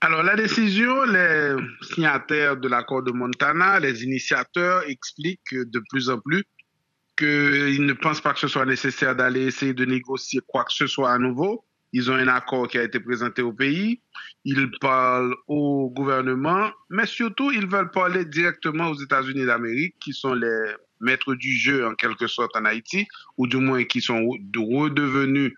alors, 0.02 0.22
la 0.22 0.34
décision, 0.34 1.04
les 1.04 1.56
signataires 1.82 2.56
de 2.56 2.68
l'accord 2.68 3.02
de 3.02 3.12
Montana, 3.12 3.78
les 3.80 4.02
initiateurs 4.02 4.82
expliquent 4.88 5.54
de 5.54 5.82
plus 5.90 6.08
en 6.08 6.18
plus 6.18 6.44
qu'ils 7.18 7.84
ne 7.84 7.92
pensent 7.92 8.22
pas 8.22 8.32
que 8.32 8.38
ce 8.38 8.48
soit 8.48 8.64
nécessaire 8.64 9.14
d'aller 9.14 9.42
essayer 9.42 9.74
de 9.74 9.84
négocier 9.84 10.40
quoi 10.46 10.64
que 10.64 10.72
ce 10.72 10.86
soit 10.86 11.12
à 11.12 11.18
nouveau. 11.18 11.66
Ils 11.92 12.10
ont 12.10 12.14
un 12.14 12.28
accord 12.28 12.66
qui 12.68 12.78
a 12.78 12.82
été 12.82 12.98
présenté 12.98 13.42
au 13.42 13.52
pays. 13.52 14.00
Ils 14.44 14.70
parlent 14.80 15.34
au 15.46 15.90
gouvernement, 15.90 16.70
mais 16.88 17.04
surtout, 17.04 17.50
ils 17.50 17.66
veulent 17.66 17.90
parler 17.90 18.24
directement 18.24 18.88
aux 18.88 18.98
États-Unis 19.02 19.44
d'Amérique, 19.44 19.96
qui 20.00 20.14
sont 20.14 20.32
les 20.32 20.72
maîtres 21.00 21.34
du 21.34 21.52
jeu 21.52 21.86
en 21.86 21.94
quelque 21.94 22.26
sorte 22.26 22.56
en 22.56 22.64
Haïti, 22.64 23.06
ou 23.36 23.46
du 23.46 23.56
moins 23.56 23.84
qui 23.84 24.00
sont 24.00 24.28
redevenus 24.28 25.52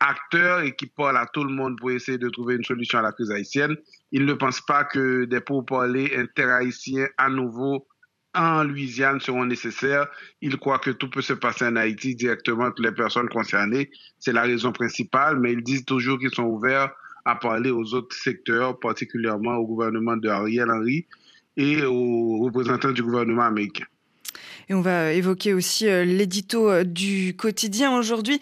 acteurs 0.00 0.60
et 0.60 0.74
qui 0.74 0.86
parlent 0.86 1.16
à 1.16 1.26
tout 1.26 1.44
le 1.44 1.52
monde 1.52 1.78
pour 1.78 1.90
essayer 1.90 2.18
de 2.18 2.28
trouver 2.28 2.56
une 2.56 2.64
solution 2.64 2.98
à 2.98 3.02
la 3.02 3.12
crise 3.12 3.30
haïtienne. 3.30 3.76
Ils 4.12 4.24
ne 4.24 4.34
pensent 4.34 4.60
pas 4.60 4.84
que 4.84 5.24
des 5.24 5.40
pourparlers 5.40 6.16
interhaïtiens 6.16 7.08
à 7.18 7.28
nouveau 7.28 7.86
en 8.34 8.64
Louisiane 8.64 9.20
seront 9.20 9.44
nécessaires. 9.44 10.08
Ils 10.40 10.56
croient 10.58 10.80
que 10.80 10.90
tout 10.90 11.08
peut 11.08 11.22
se 11.22 11.34
passer 11.34 11.64
en 11.66 11.76
Haïti 11.76 12.16
directement 12.16 12.64
avec 12.64 12.78
les 12.80 12.92
personnes 12.92 13.28
concernées. 13.28 13.90
C'est 14.18 14.32
la 14.32 14.42
raison 14.42 14.72
principale, 14.72 15.38
mais 15.38 15.52
ils 15.52 15.62
disent 15.62 15.84
toujours 15.84 16.18
qu'ils 16.18 16.34
sont 16.34 16.44
ouverts 16.44 16.90
à 17.24 17.36
parler 17.36 17.70
aux 17.70 17.94
autres 17.94 18.14
secteurs, 18.14 18.78
particulièrement 18.80 19.56
au 19.56 19.66
gouvernement 19.66 20.16
de 20.16 20.28
Ariel 20.28 20.70
Henry 20.70 21.06
et 21.56 21.84
aux 21.84 22.38
représentants 22.40 22.92
du 22.92 23.02
gouvernement 23.02 23.44
américain. 23.44 23.86
Et 24.68 24.74
on 24.74 24.80
va 24.80 25.12
évoquer 25.12 25.54
aussi 25.54 25.88
euh, 25.88 26.04
l'édito 26.04 26.70
euh, 26.70 26.84
du 26.84 27.34
quotidien 27.36 27.96
aujourd'hui. 27.96 28.40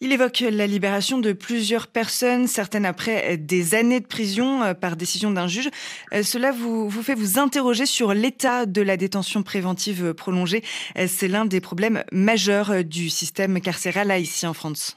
Il 0.00 0.12
évoque 0.12 0.44
la 0.48 0.68
libération 0.68 1.18
de 1.18 1.32
plusieurs 1.32 1.88
personnes, 1.88 2.46
certaines 2.46 2.86
après 2.86 3.36
des 3.36 3.74
années 3.74 3.98
de 3.98 4.06
prison 4.06 4.62
euh, 4.62 4.72
par 4.72 4.96
décision 4.96 5.32
d'un 5.32 5.48
juge. 5.48 5.70
Euh, 6.12 6.22
cela 6.22 6.52
vous, 6.52 6.88
fait 7.02 7.16
vous 7.16 7.40
interroger 7.40 7.84
sur 7.84 8.14
l'état 8.14 8.64
de 8.64 8.80
la 8.80 8.96
détention 8.96 9.42
préventive 9.42 10.14
prolongée. 10.14 10.62
Euh, 10.96 11.06
c'est 11.08 11.26
l'un 11.26 11.46
des 11.46 11.60
problèmes 11.60 12.04
majeurs 12.12 12.84
du 12.84 13.10
système 13.10 13.60
carcéral 13.60 14.12
ici 14.20 14.46
en 14.46 14.54
France. 14.54 14.96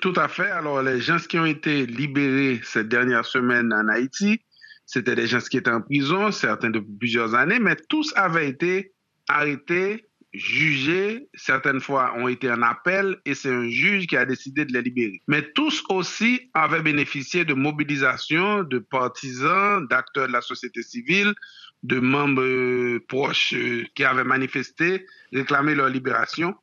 Tout 0.00 0.14
à 0.14 0.28
fait. 0.28 0.50
Alors, 0.50 0.80
les 0.82 1.00
gens 1.00 1.18
qui 1.18 1.38
ont 1.38 1.44
été 1.44 1.84
libérés 1.84 2.60
ces 2.62 2.84
dernières 2.84 3.26
semaines 3.26 3.72
en 3.72 3.88
Haïti, 3.88 4.40
c'était 4.86 5.16
des 5.16 5.26
gens 5.26 5.40
qui 5.40 5.56
étaient 5.56 5.70
en 5.70 5.80
prison, 5.80 6.30
certains 6.30 6.70
depuis 6.70 6.96
plusieurs 7.00 7.34
années, 7.34 7.58
mais 7.58 7.74
tous 7.88 8.12
avaient 8.14 8.48
été 8.48 8.91
arrêtés 9.28 10.06
jugés, 10.32 11.28
certaines 11.34 11.80
fois 11.80 12.14
ont 12.16 12.28
été 12.28 12.50
en 12.50 12.62
appel 12.62 13.18
et 13.26 13.34
c'est 13.34 13.50
un 13.50 13.68
juge 13.68 14.06
qui 14.06 14.16
a 14.16 14.24
décidé 14.24 14.64
de 14.64 14.72
les 14.72 14.82
libérer. 14.82 15.20
Mais 15.28 15.42
tous 15.52 15.84
aussi 15.90 16.50
avaient 16.54 16.82
bénéficié 16.82 17.44
de 17.44 17.54
mobilisation 17.54 18.62
de 18.62 18.78
partisans, 18.78 19.86
d'acteurs 19.88 20.28
de 20.28 20.32
la 20.32 20.40
société 20.40 20.82
civile, 20.82 21.34
de 21.82 21.98
membres 22.00 22.98
proches 23.08 23.54
euh, 23.54 23.84
qui 23.94 24.04
avaient 24.04 24.24
manifesté, 24.24 25.04
réclamé 25.32 25.74
leur 25.74 25.88
libération 25.88 26.54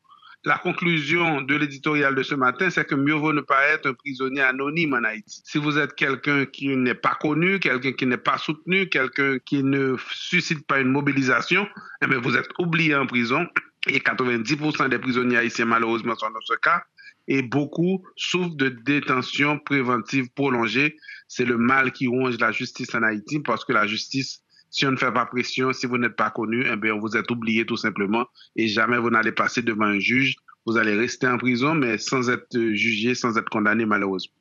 la 0.44 0.56
conclusion 0.56 1.42
de 1.42 1.54
l'éditorial 1.54 2.14
de 2.14 2.22
ce 2.22 2.34
matin, 2.34 2.70
c'est 2.70 2.86
que 2.86 2.94
mieux 2.94 3.14
vaut 3.14 3.32
ne 3.32 3.42
pas 3.42 3.62
être 3.68 3.86
un 3.86 3.94
prisonnier 3.94 4.40
anonyme 4.40 4.94
en 4.94 5.04
Haïti. 5.04 5.42
Si 5.44 5.58
vous 5.58 5.78
êtes 5.78 5.94
quelqu'un 5.94 6.46
qui 6.46 6.68
n'est 6.68 6.94
pas 6.94 7.14
connu, 7.20 7.60
quelqu'un 7.60 7.92
qui 7.92 8.06
n'est 8.06 8.16
pas 8.16 8.38
soutenu, 8.38 8.88
quelqu'un 8.88 9.38
qui 9.38 9.62
ne 9.62 9.96
suscite 10.12 10.66
pas 10.66 10.80
une 10.80 10.88
mobilisation, 10.88 11.68
eh 12.02 12.06
bien, 12.06 12.18
vous 12.18 12.36
êtes 12.36 12.48
oublié 12.58 12.94
en 12.94 13.06
prison. 13.06 13.46
Et 13.86 13.98
90% 13.98 14.88
des 14.88 14.98
prisonniers 14.98 15.38
haïtiens, 15.38 15.66
malheureusement, 15.66 16.14
sont 16.14 16.30
dans 16.30 16.40
ce 16.42 16.54
cas. 16.54 16.84
Et 17.28 17.42
beaucoup 17.42 18.06
souffrent 18.16 18.56
de 18.56 18.68
détention 18.70 19.58
préventive 19.58 20.30
prolongée. 20.34 20.96
C'est 21.28 21.44
le 21.44 21.58
mal 21.58 21.92
qui 21.92 22.06
ronge 22.06 22.38
la 22.38 22.50
justice 22.50 22.94
en 22.94 23.02
Haïti 23.02 23.40
parce 23.40 23.64
que 23.64 23.72
la 23.72 23.86
justice 23.86 24.42
si 24.70 24.86
on 24.86 24.92
ne 24.92 24.96
fait 24.96 25.12
pas 25.12 25.26
pression, 25.26 25.72
si 25.72 25.86
vous 25.86 25.98
n'êtes 25.98 26.16
pas 26.16 26.30
connu, 26.30 26.64
eh 26.70 26.76
bien, 26.76 26.94
vous 26.94 27.16
êtes 27.16 27.30
oublié 27.30 27.66
tout 27.66 27.76
simplement 27.76 28.26
et 28.56 28.68
jamais 28.68 28.98
vous 28.98 29.10
n'allez 29.10 29.32
passer 29.32 29.62
devant 29.62 29.86
un 29.86 29.98
juge. 29.98 30.36
Vous 30.66 30.76
allez 30.76 30.94
rester 30.94 31.26
en 31.26 31.38
prison, 31.38 31.74
mais 31.74 31.98
sans 31.98 32.28
être 32.30 32.56
jugé, 32.72 33.14
sans 33.14 33.36
être 33.36 33.48
condamné 33.48 33.86
malheureusement. 33.86 34.34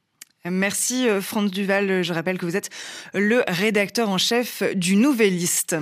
Merci 0.46 1.08
euh, 1.10 1.22
Franz 1.22 1.52
Duval. 1.52 2.04
Je 2.04 2.14
rappelle 2.14 2.38
que 2.38 2.46
vous 2.46 2.56
êtes 2.56 2.70
le 3.14 3.44
rédacteur 3.48 4.10
en 4.10 4.18
chef 4.18 4.64
du 4.76 4.96
Nouvelliste. 4.96 5.76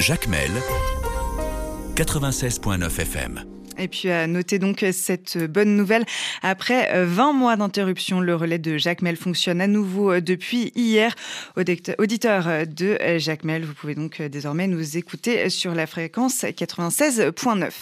Jacques 0.00 0.28
Mel, 0.28 0.50
96.9 1.96 3.00
FM. 3.00 3.53
Et 3.78 3.88
puis 3.88 4.10
à 4.10 4.26
noter 4.26 4.58
donc 4.58 4.84
cette 4.92 5.38
bonne 5.50 5.76
nouvelle. 5.76 6.04
Après 6.42 7.04
20 7.04 7.32
mois 7.32 7.56
d'interruption, 7.56 8.20
le 8.20 8.34
relais 8.36 8.58
de 8.58 8.78
Jacques 8.78 9.02
Mel 9.02 9.16
fonctionne 9.16 9.60
à 9.60 9.66
nouveau 9.66 10.20
depuis 10.20 10.72
hier. 10.74 11.14
Auditeur 11.56 12.66
de 12.66 12.98
Jacques 13.18 13.44
Mel, 13.44 13.64
vous 13.64 13.74
pouvez 13.74 13.94
donc 13.94 14.22
désormais 14.22 14.66
nous 14.66 14.96
écouter 14.96 15.50
sur 15.50 15.74
la 15.74 15.86
fréquence 15.86 16.44
96.9 16.44 17.72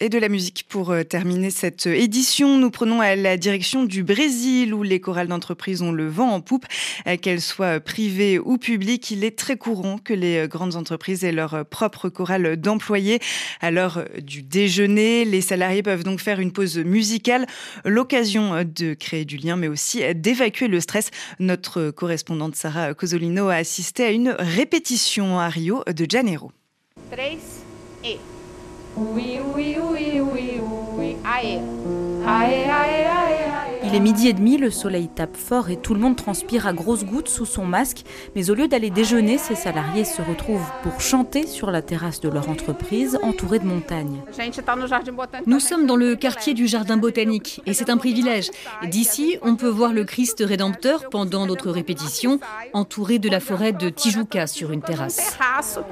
et 0.00 0.08
de 0.08 0.18
la 0.18 0.28
musique 0.28 0.64
pour 0.68 0.90
euh, 0.90 1.02
terminer 1.02 1.50
cette 1.50 1.86
édition. 1.86 2.56
Nous 2.56 2.70
prenons 2.70 3.00
la 3.00 3.36
direction 3.36 3.84
du 3.84 4.02
Brésil 4.02 4.74
où 4.74 4.82
les 4.82 5.00
chorales 5.00 5.28
d'entreprise 5.28 5.82
ont 5.82 5.92
le 5.92 6.08
vent 6.08 6.30
en 6.30 6.40
poupe. 6.40 6.66
Euh, 7.06 7.16
qu'elles 7.16 7.40
soient 7.40 7.80
privées 7.80 8.38
ou 8.38 8.58
publiques, 8.58 9.10
il 9.10 9.24
est 9.24 9.36
très 9.36 9.56
courant 9.56 9.98
que 9.98 10.12
les 10.12 10.38
euh, 10.38 10.46
grandes 10.46 10.76
entreprises 10.76 11.24
aient 11.24 11.32
leur 11.32 11.64
propre 11.66 12.08
chorale 12.08 12.56
d'employés. 12.56 13.20
À 13.60 13.70
l'heure 13.70 14.04
du 14.22 14.42
déjeuner, 14.42 15.24
les 15.24 15.40
salariés 15.40 15.82
peuvent 15.82 16.04
donc 16.04 16.20
faire 16.20 16.40
une 16.40 16.52
pause 16.52 16.78
musicale, 16.78 17.46
l'occasion 17.84 18.64
de 18.64 18.94
créer 18.94 19.24
du 19.24 19.36
lien 19.36 19.56
mais 19.56 19.68
aussi 19.68 20.02
d'évacuer 20.14 20.68
le 20.68 20.80
stress. 20.80 21.10
Notre 21.38 21.90
correspondante 21.90 22.56
Sarah 22.56 22.94
Cosolino 22.94 23.48
a 23.48 23.56
assisté 23.56 24.04
à 24.04 24.10
une 24.10 24.34
répétition 24.38 25.38
à 25.38 25.48
Rio 25.48 25.82
de 25.86 26.06
Janeiro. 26.08 26.52
3 27.10 27.24
et 28.04 28.18
oui, 28.98 29.40
oui, 29.54 29.78
oui, 29.80 30.20
oui, 30.20 30.60
oui. 30.98 31.16
Aïe. 31.24 31.62
Aïe, 32.26 32.64
aïe, 32.64 33.04
aïe, 33.06 33.77
il 33.88 33.94
est 33.94 34.00
midi 34.00 34.28
et 34.28 34.34
demi, 34.34 34.58
le 34.58 34.70
soleil 34.70 35.08
tape 35.08 35.34
fort 35.34 35.70
et 35.70 35.76
tout 35.76 35.94
le 35.94 36.00
monde 36.00 36.14
transpire 36.14 36.66
à 36.66 36.74
grosses 36.74 37.06
gouttes 37.06 37.30
sous 37.30 37.46
son 37.46 37.64
masque. 37.64 38.04
Mais 38.36 38.50
au 38.50 38.54
lieu 38.54 38.68
d'aller 38.68 38.90
déjeuner, 38.90 39.38
ces 39.38 39.54
salariés 39.54 40.04
se 40.04 40.20
retrouvent 40.20 40.70
pour 40.82 41.00
chanter 41.00 41.46
sur 41.46 41.70
la 41.70 41.80
terrasse 41.80 42.20
de 42.20 42.28
leur 42.28 42.50
entreprise, 42.50 43.18
entourés 43.22 43.60
de 43.60 43.64
montagnes. 43.64 44.20
Nous 45.46 45.60
sommes 45.60 45.86
dans 45.86 45.96
le 45.96 46.16
quartier 46.16 46.52
du 46.52 46.66
Jardin 46.66 46.98
botanique 46.98 47.62
et 47.64 47.72
c'est 47.72 47.88
un 47.88 47.96
privilège. 47.96 48.50
D'ici, 48.84 49.38
on 49.40 49.56
peut 49.56 49.68
voir 49.68 49.94
le 49.94 50.04
Christ 50.04 50.44
rédempteur 50.46 51.08
pendant 51.08 51.46
notre 51.46 51.70
répétition, 51.70 52.40
entouré 52.74 53.18
de 53.18 53.30
la 53.30 53.40
forêt 53.40 53.72
de 53.72 53.88
Tijuca 53.88 54.46
sur 54.46 54.70
une 54.70 54.82
terrasse. 54.82 55.38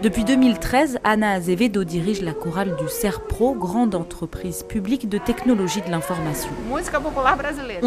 Depuis 0.02 0.24
2013, 0.24 0.98
Anna 1.02 1.32
Azevedo 1.32 1.84
dirige 1.84 2.20
la 2.20 2.34
chorale 2.34 2.76
du 2.76 2.88
CERPRO, 2.90 3.54
grande 3.54 3.94
entreprise 3.94 4.64
publique 4.64 5.08
de 5.08 5.16
technologie 5.16 5.80
de 5.80 5.90
l'information. 5.90 6.50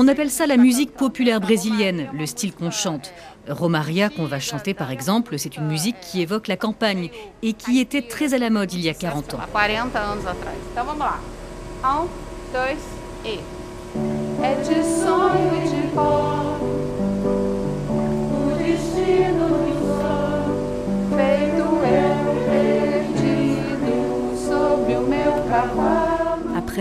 On 0.02 0.08
appelle 0.08 0.32
ça 0.32 0.48
la 0.48 0.56
musique 0.56 0.94
populaire 0.94 1.42
brésilienne, 1.42 2.08
le 2.14 2.26
style 2.26 2.54
qu'on 2.54 2.72
chante. 2.72 3.12
Romaria 3.50 4.08
qu'on 4.08 4.28
va 4.28 4.40
chanter 4.40 4.74
par 4.74 4.92
exemple, 4.92 5.38
c'est 5.38 5.58
une 5.58 5.68
musique 5.68 5.98
qui 6.00 6.22
évoque 6.22 6.48
la 6.48 6.56
campagne 6.56 7.10
et 7.42 7.52
qui 7.52 7.82
était 7.82 8.04
très 8.04 8.34
à 8.34 8.38
la 8.38 8.50
mode 8.50 8.72
il 8.72 8.80
y 8.80 8.88
a 8.88 8.94
40 8.94 9.34
ans. 9.34 9.40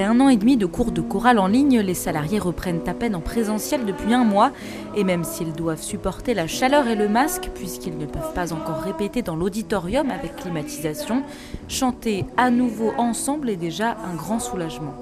Un 0.09 0.21
an 0.21 0.31
et 0.31 0.37
demi 0.37 0.57
de 0.57 0.65
cours 0.65 0.91
de 0.91 1.03
chorale 1.03 1.39
en 1.39 1.49
ligne, 1.49 1.81
les 1.81 1.93
salariés 1.93 2.39
reprennent 2.39 2.81
à 2.87 2.95
peine 2.95 3.15
en 3.15 3.21
présentiel 3.21 3.85
depuis 3.85 4.15
un 4.15 4.25
mois. 4.25 4.53
Et 4.97 5.05
même 5.05 5.23
s'ils 5.23 5.53
doivent 5.53 5.83
supporter 5.83 6.33
la 6.33 6.47
chaleur 6.47 6.89
et 6.89 6.95
le 6.95 7.09
masque, 7.09 7.51
puisqu'ils 7.55 7.99
ne 7.99 8.07
peuvent 8.07 8.33
pas 8.33 8.55
encore 8.55 8.81
répéter 8.81 9.21
dans 9.21 9.37
l'auditorium 9.37 10.11
avec 10.11 10.37
climatisation, 10.37 11.25
chanter 11.69 12.25
à 12.39 12.51
nouveau 12.51 12.93
ensemble 12.97 13.51
est 13.51 13.57
déjà 13.57 13.99
un 14.11 14.17
grand 14.17 14.39
soulagement. 14.39 14.95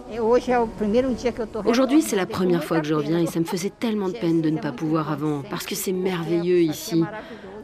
Aujourd'hui, 1.65 2.03
c'est 2.03 2.17
la 2.17 2.27
première 2.27 2.65
fois 2.65 2.81
que 2.81 2.87
je 2.87 2.95
reviens 2.95 3.21
et 3.21 3.27
ça 3.27 3.39
me 3.39 3.45
faisait 3.45 3.71
tellement 3.71 4.09
de 4.09 4.15
peine 4.15 4.43
de 4.43 4.51
ne 4.51 4.59
pas 4.59 4.73
pouvoir 4.73 5.13
avant, 5.13 5.43
parce 5.49 5.67
que 5.67 5.77
c'est 5.77 5.93
merveilleux 5.93 6.63
ici. 6.63 7.05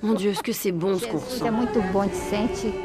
Mon 0.03 0.15
Dieu, 0.15 0.35
ce 0.35 0.43
que 0.43 0.53
c'est 0.53 0.73
bon 0.73 0.99
ce 0.99 1.07
qu'on 1.07 1.19
ressent. 1.19 1.45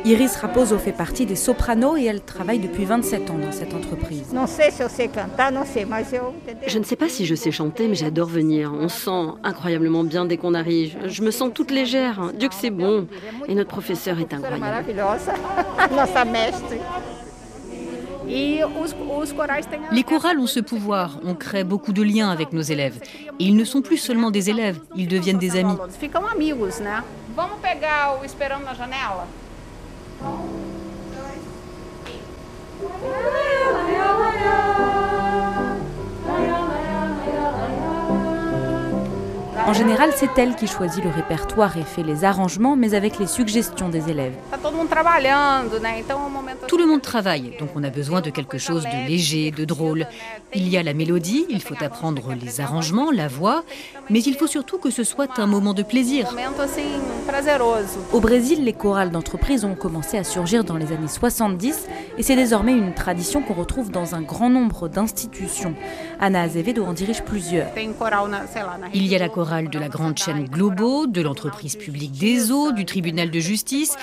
Iris 0.06 0.36
Raposo 0.36 0.78
fait 0.78 0.92
partie 0.92 1.26
des 1.26 1.36
sopranos 1.36 1.98
et 1.98 2.06
elle 2.06 2.22
travaille 2.22 2.60
depuis 2.60 2.86
27 2.86 3.30
ans 3.32 3.38
dans 3.40 3.52
cette 3.52 3.74
entreprise. 3.74 4.34
Je 6.68 6.78
ne 6.78 6.84
sais 6.84 6.96
pas 6.96 7.10
si 7.10 7.26
je 7.26 7.34
sais 7.34 7.52
chanter, 7.52 7.88
mais 7.88 7.96
j'adore 7.96 8.28
venir. 8.28 8.72
On 8.74 8.88
se 8.88 9.06
sent 9.06 9.32
incroyablement 9.44 10.04
bien 10.04 10.26
dès 10.26 10.38
qu'on 10.38 10.54
arrive. 10.54 10.96
Je 11.06 11.24
me 11.24 11.32
sens 11.32 11.50
toute 11.54 11.72
légère. 11.72 12.32
Dieu 12.38 12.50
que 12.50 12.56
c'est 12.56 12.70
bon. 12.70 13.08
Et 13.48 13.56
notre 13.56 13.70
professeur 13.70 14.20
est 14.20 14.34
incroyable. 14.34 14.86
Les 19.92 20.04
chorales 20.04 20.40
ont 20.40 20.48
ce 20.48 20.60
pouvoir, 20.60 21.20
on 21.24 21.34
crée 21.34 21.64
beaucoup 21.64 21.94
de 21.94 22.04
liens 22.04 22.30
avec 22.30 22.52
nos 22.52 22.62
élèves. 22.62 23.00
Et 23.40 23.46
ils 23.46 23.56
ne 23.56 23.64
sont 23.64 23.82
plus 23.82 23.98
seulement 23.98 24.32
des 24.32 24.50
élèves, 24.50 24.80
ils 24.96 25.08
deviennent 25.08 25.38
des 25.38 25.56
amis. 25.56 25.76
En 39.68 39.74
général, 39.74 40.12
c'est 40.16 40.30
elle 40.38 40.56
qui 40.56 40.66
choisit 40.66 41.04
le 41.04 41.10
répertoire 41.10 41.76
et 41.76 41.84
fait 41.84 42.02
les 42.02 42.24
arrangements, 42.24 42.78
mais 42.78 42.94
avec 42.94 43.20
les 43.20 43.28
suggestions 43.28 43.90
des 43.90 44.10
élèves. 44.10 44.32
Tout 46.70 46.78
le 46.78 46.86
monde 46.86 47.02
travaille, 47.02 47.52
donc 47.60 47.72
on 47.76 47.84
a 47.84 47.90
besoin 47.90 48.22
de 48.22 48.30
quelque 48.30 48.58
chose 48.58 48.84
de 48.84 49.08
léger, 49.10 49.52
de 49.52 49.66
drôle. 49.66 50.08
Il 50.56 50.70
y 50.70 50.78
a 50.78 50.84
la 50.84 50.94
mélodie, 50.94 51.46
il 51.50 51.62
faut 51.62 51.76
apprendre 51.82 52.34
les 52.34 52.62
arrangements, 52.62 53.12
la 53.12 53.28
voix, 53.28 53.66
mais 54.10 54.22
il 54.22 54.36
faut 54.36 54.48
surtout 54.48 54.78
que 54.78 54.90
ce 54.90 55.04
soit 55.04 55.38
un 55.38 55.48
moment 55.48 55.74
de 55.74 55.84
plaisir. 55.84 56.34
Au 58.14 58.22
Brésil, 58.22 58.64
les 58.64 58.74
chorales 58.74 59.12
d'entreprise 59.12 59.66
ont 59.66 59.76
commencé 59.76 60.18
à 60.18 60.24
surgir 60.24 60.64
dans 60.64 60.78
les 60.78 60.94
années 60.94 61.10
70 61.10 61.88
et 62.18 62.24
c'est 62.24 62.38
désormais 62.38 62.72
une 62.72 62.94
tradition 62.94 63.42
qu'on 63.42 63.54
retrouve 63.54 63.92
dans 63.92 64.16
un 64.16 64.22
grand 64.22 64.50
nombre 64.50 64.88
d'institutions. 64.88 65.76
Anna 66.22 66.44
Azevedo 66.44 66.86
en 66.86 66.94
dirige 66.94 67.22
plusieurs. 67.24 67.68
Il 68.94 69.08
y 69.08 69.16
a 69.16 69.20
la 69.20 69.28
chorale 69.28 69.57
de 69.66 69.80
la 69.80 69.90
grande 69.90 70.18
chaîne 70.18 70.46
Globo, 70.46 71.08
de 71.08 71.22
l'entreprise 71.22 71.76
publique 71.76 72.12
des 72.12 72.52
eaux, 72.52 72.72
du 72.72 72.86
tribunal 72.86 73.32
de 73.32 73.40
justice. 73.40 73.96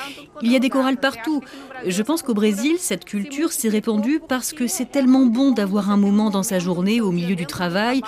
Il 0.42 0.50
y 0.50 0.56
a 0.56 0.58
des 0.58 0.68
chorales 0.68 0.96
partout. 0.96 1.42
Je 1.86 2.02
pense 2.02 2.22
qu'au 2.22 2.34
Brésil, 2.34 2.76
cette 2.78 3.04
culture 3.04 3.52
s'est 3.52 3.68
répandue 3.68 4.20
parce 4.26 4.52
que 4.52 4.66
c'est 4.66 4.90
tellement 4.90 5.26
bon 5.26 5.52
d'avoir 5.52 5.90
un 5.90 5.96
moment 5.96 6.30
dans 6.30 6.42
sa 6.42 6.58
journée 6.58 7.00
au 7.00 7.12
milieu 7.12 7.36
du 7.36 7.46
travail 7.46 8.02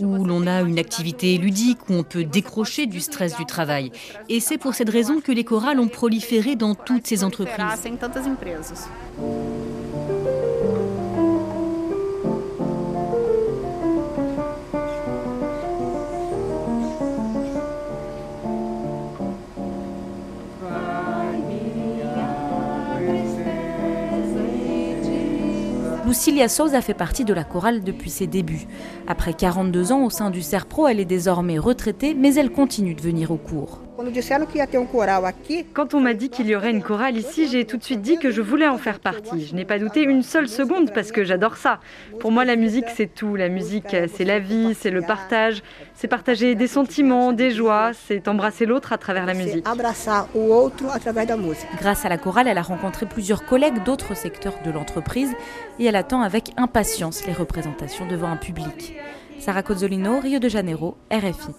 où 0.00 0.24
l'on 0.24 0.46
a 0.46 0.60
une 0.62 0.78
activité 0.78 1.36
ludique, 1.38 1.78
où 1.88 1.94
on 1.94 2.02
peut 2.02 2.24
décrocher 2.24 2.86
du 2.86 3.00
stress 3.00 3.36
du 3.36 3.46
travail. 3.46 3.90
Et 4.28 4.40
c'est 4.40 4.58
pour 4.58 4.74
cette 4.74 4.90
raison 4.90 5.20
que 5.20 5.32
les 5.32 5.44
chorales 5.44 5.80
ont 5.80 5.88
proliféré 5.88 6.56
dans 6.56 6.74
toutes 6.74 7.06
ces 7.06 7.24
entreprises. 7.24 7.88
Lucilia 26.28 26.50
Souza 26.50 26.82
fait 26.82 26.92
partie 26.92 27.24
de 27.24 27.32
la 27.32 27.42
chorale 27.42 27.82
depuis 27.82 28.10
ses 28.10 28.26
débuts. 28.26 28.66
Après 29.06 29.32
42 29.32 29.92
ans 29.92 30.04
au 30.04 30.10
sein 30.10 30.28
du 30.28 30.42
CERPRO, 30.42 30.86
elle 30.86 31.00
est 31.00 31.06
désormais 31.06 31.58
retraitée, 31.58 32.12
mais 32.12 32.34
elle 32.34 32.50
continue 32.50 32.94
de 32.94 33.00
venir 33.00 33.30
au 33.30 33.38
cours. 33.38 33.80
Quand 35.74 35.92
on 35.94 35.98
m'a 35.98 36.14
dit 36.14 36.30
qu'il 36.30 36.46
y 36.46 36.54
aurait 36.54 36.70
une 36.70 36.84
chorale 36.84 37.16
ici, 37.16 37.48
j'ai 37.48 37.64
tout 37.64 37.76
de 37.76 37.82
suite 37.82 38.00
dit 38.00 38.16
que 38.16 38.30
je 38.30 38.40
voulais 38.40 38.68
en 38.68 38.78
faire 38.78 39.00
partie. 39.00 39.44
Je 39.44 39.56
n'ai 39.56 39.64
pas 39.64 39.80
douté 39.80 40.02
une 40.04 40.22
seule 40.22 40.48
seconde 40.48 40.92
parce 40.94 41.10
que 41.10 41.24
j'adore 41.24 41.56
ça. 41.56 41.80
Pour 42.20 42.30
moi, 42.30 42.44
la 42.44 42.54
musique, 42.54 42.84
c'est 42.94 43.12
tout. 43.12 43.34
La 43.34 43.48
musique, 43.48 43.96
c'est 44.14 44.24
la 44.24 44.38
vie, 44.38 44.76
c'est 44.78 44.92
le 44.92 45.02
partage. 45.02 45.64
C'est 45.94 46.06
partager 46.06 46.54
des 46.54 46.68
sentiments, 46.68 47.32
des 47.32 47.50
joies, 47.50 47.90
c'est 48.06 48.28
embrasser 48.28 48.66
l'autre 48.66 48.92
à 48.92 48.98
travers 48.98 49.26
la 49.26 49.34
musique. 49.34 49.66
Grâce 51.80 52.04
à 52.04 52.08
la 52.08 52.18
chorale, 52.18 52.46
elle 52.46 52.58
a 52.58 52.62
rencontré 52.62 53.04
plusieurs 53.04 53.44
collègues 53.44 53.82
d'autres 53.82 54.14
secteurs 54.14 54.54
de 54.64 54.70
l'entreprise 54.70 55.32
et 55.80 55.86
elle 55.86 55.96
attend 55.96 56.22
avec 56.22 56.52
impatience 56.56 57.26
les 57.26 57.32
représentations 57.32 58.06
devant 58.06 58.28
un 58.28 58.36
public. 58.36 58.94
Sarah 59.40 59.64
Cozzolino, 59.64 60.20
Rio 60.20 60.38
de 60.38 60.48
Janeiro, 60.48 60.96
RFI. 61.10 61.52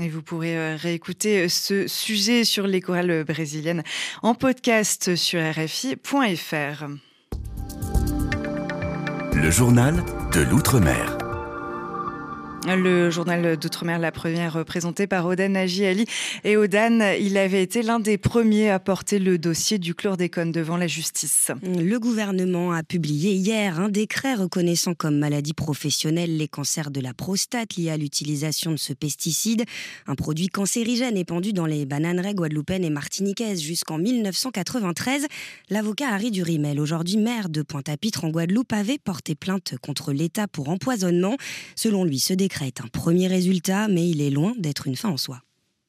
Et 0.00 0.08
vous 0.08 0.22
pourrez 0.22 0.56
euh, 0.56 0.76
réécouter 0.76 1.44
euh, 1.44 1.48
ce 1.48 1.86
sujet 1.86 2.44
sur 2.44 2.66
les 2.66 2.80
chorales 2.80 3.24
brésiliennes 3.24 3.82
en 4.22 4.34
podcast 4.34 5.16
sur 5.16 5.40
RFI.fr. 5.40 6.86
Le 9.34 9.50
journal 9.50 10.02
de 10.32 10.40
l'Outre-mer. 10.40 11.15
Le 12.68 13.10
journal 13.10 13.56
d'Outre-mer, 13.56 14.00
la 14.00 14.10
première 14.10 14.64
présentée 14.64 15.06
par 15.06 15.24
Odan 15.24 15.54
Agiali. 15.54 16.04
Et 16.42 16.56
Odan, 16.56 16.98
il 17.20 17.38
avait 17.38 17.62
été 17.62 17.82
l'un 17.82 18.00
des 18.00 18.18
premiers 18.18 18.70
à 18.70 18.80
porter 18.80 19.20
le 19.20 19.38
dossier 19.38 19.78
du 19.78 19.94
chlordécone 19.94 20.50
devant 20.50 20.76
la 20.76 20.88
justice. 20.88 21.52
Le 21.62 21.98
gouvernement 21.98 22.72
a 22.72 22.82
publié 22.82 23.34
hier 23.34 23.78
un 23.78 23.88
décret 23.88 24.34
reconnaissant 24.34 24.94
comme 24.94 25.16
maladie 25.16 25.54
professionnelle 25.54 26.36
les 26.36 26.48
cancers 26.48 26.90
de 26.90 27.00
la 27.00 27.14
prostate 27.14 27.76
liés 27.76 27.90
à 27.90 27.96
l'utilisation 27.96 28.72
de 28.72 28.76
ce 28.78 28.92
pesticide, 28.92 29.64
un 30.08 30.16
produit 30.16 30.48
cancérigène 30.48 31.16
épandu 31.16 31.52
dans 31.52 31.66
les 31.66 31.86
bananeraies 31.86 32.34
guadeloupéennes 32.34 32.84
et 32.84 32.90
martiniquaises 32.90 33.62
jusqu'en 33.62 33.98
1993. 33.98 35.26
L'avocat 35.70 36.08
Harry 36.08 36.32
Durimel, 36.32 36.80
aujourd'hui 36.80 37.16
maire 37.16 37.48
de 37.48 37.62
Pointe-à-Pitre 37.62 38.24
en 38.24 38.30
Guadeloupe, 38.30 38.72
avait 38.72 38.98
porté 38.98 39.36
plainte 39.36 39.74
contre 39.80 40.12
l'État 40.12 40.48
pour 40.48 40.68
empoisonnement. 40.68 41.36
Selon 41.76 42.02
lui, 42.02 42.18
ce 42.18 42.34
décret 42.34 42.55
est 42.64 42.80
un 42.80 42.88
premier 42.88 43.28
résultat, 43.28 43.88
mais 43.88 44.08
il 44.08 44.20
est 44.20 44.30
loin 44.30 44.52
d'être 44.58 44.86
une 44.86 44.96
fin 44.96 45.10
en 45.10 45.16
soi. 45.16 45.40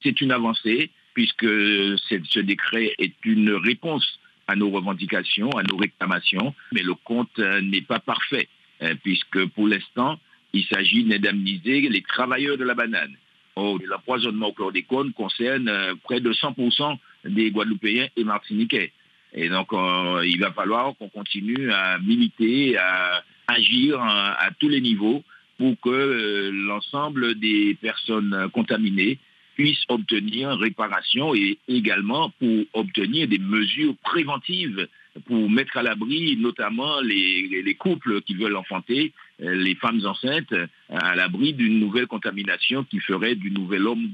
C'est 0.02 0.20
une 0.20 0.32
avancée, 0.32 0.90
puisque 1.14 1.44
ce 1.44 2.38
décret 2.38 2.94
est 2.98 3.14
une 3.24 3.50
réponse 3.50 4.20
à 4.46 4.56
nos 4.56 4.70
revendications, 4.70 5.50
à 5.50 5.62
nos 5.62 5.76
réclamations, 5.76 6.54
mais 6.72 6.82
le 6.82 6.94
compte 6.94 7.38
euh, 7.38 7.60
n'est 7.60 7.82
pas 7.82 8.00
parfait, 8.00 8.48
euh, 8.82 8.94
puisque 9.02 9.44
pour 9.50 9.68
l'instant, 9.68 10.18
il 10.54 10.64
s'agit 10.64 11.04
d'indemniser 11.04 11.82
les 11.82 12.02
travailleurs 12.02 12.56
de 12.56 12.64
la 12.64 12.74
banane. 12.74 13.14
L'empoisonnement 13.56 14.48
au 14.48 14.52
chlordécone 14.52 15.12
concerne 15.12 15.68
euh, 15.68 15.94
près 16.02 16.20
de 16.20 16.32
100% 16.32 16.96
des 17.26 17.50
Guadeloupéens 17.50 18.08
et 18.16 18.24
Martiniquais. 18.24 18.92
Et 19.34 19.50
donc, 19.50 19.68
il 19.72 20.38
va 20.40 20.52
falloir 20.52 20.96
qu'on 20.96 21.10
continue 21.10 21.70
à 21.70 21.98
militer, 21.98 22.78
à 22.78 23.22
agir 23.46 24.00
à 24.00 24.48
tous 24.58 24.70
les 24.70 24.80
niveaux 24.80 25.22
pour 25.58 25.78
que 25.80 25.90
euh, 25.90 26.50
l'ensemble 26.52 27.34
des 27.34 27.76
personnes 27.80 28.48
contaminées 28.52 29.18
puissent 29.56 29.84
obtenir 29.88 30.50
réparation 30.50 31.34
et 31.34 31.58
également 31.66 32.30
pour 32.38 32.64
obtenir 32.74 33.26
des 33.26 33.38
mesures 33.38 33.96
préventives 34.04 34.86
pour 35.26 35.50
mettre 35.50 35.76
à 35.76 35.82
l'abri 35.82 36.36
notamment 36.36 37.00
les, 37.00 37.62
les, 37.64 37.74
couples 37.74 38.20
qui 38.22 38.34
veulent 38.34 38.56
enfanter, 38.56 39.12
euh, 39.42 39.54
les 39.54 39.74
femmes 39.74 40.00
enceintes, 40.06 40.54
à 40.90 41.16
l'abri 41.16 41.52
d'une 41.54 41.80
nouvelle 41.80 42.06
contamination 42.06 42.84
qui 42.84 43.00
ferait 43.00 43.34
du 43.34 43.50
nouvel 43.50 43.86
homme 43.86 44.12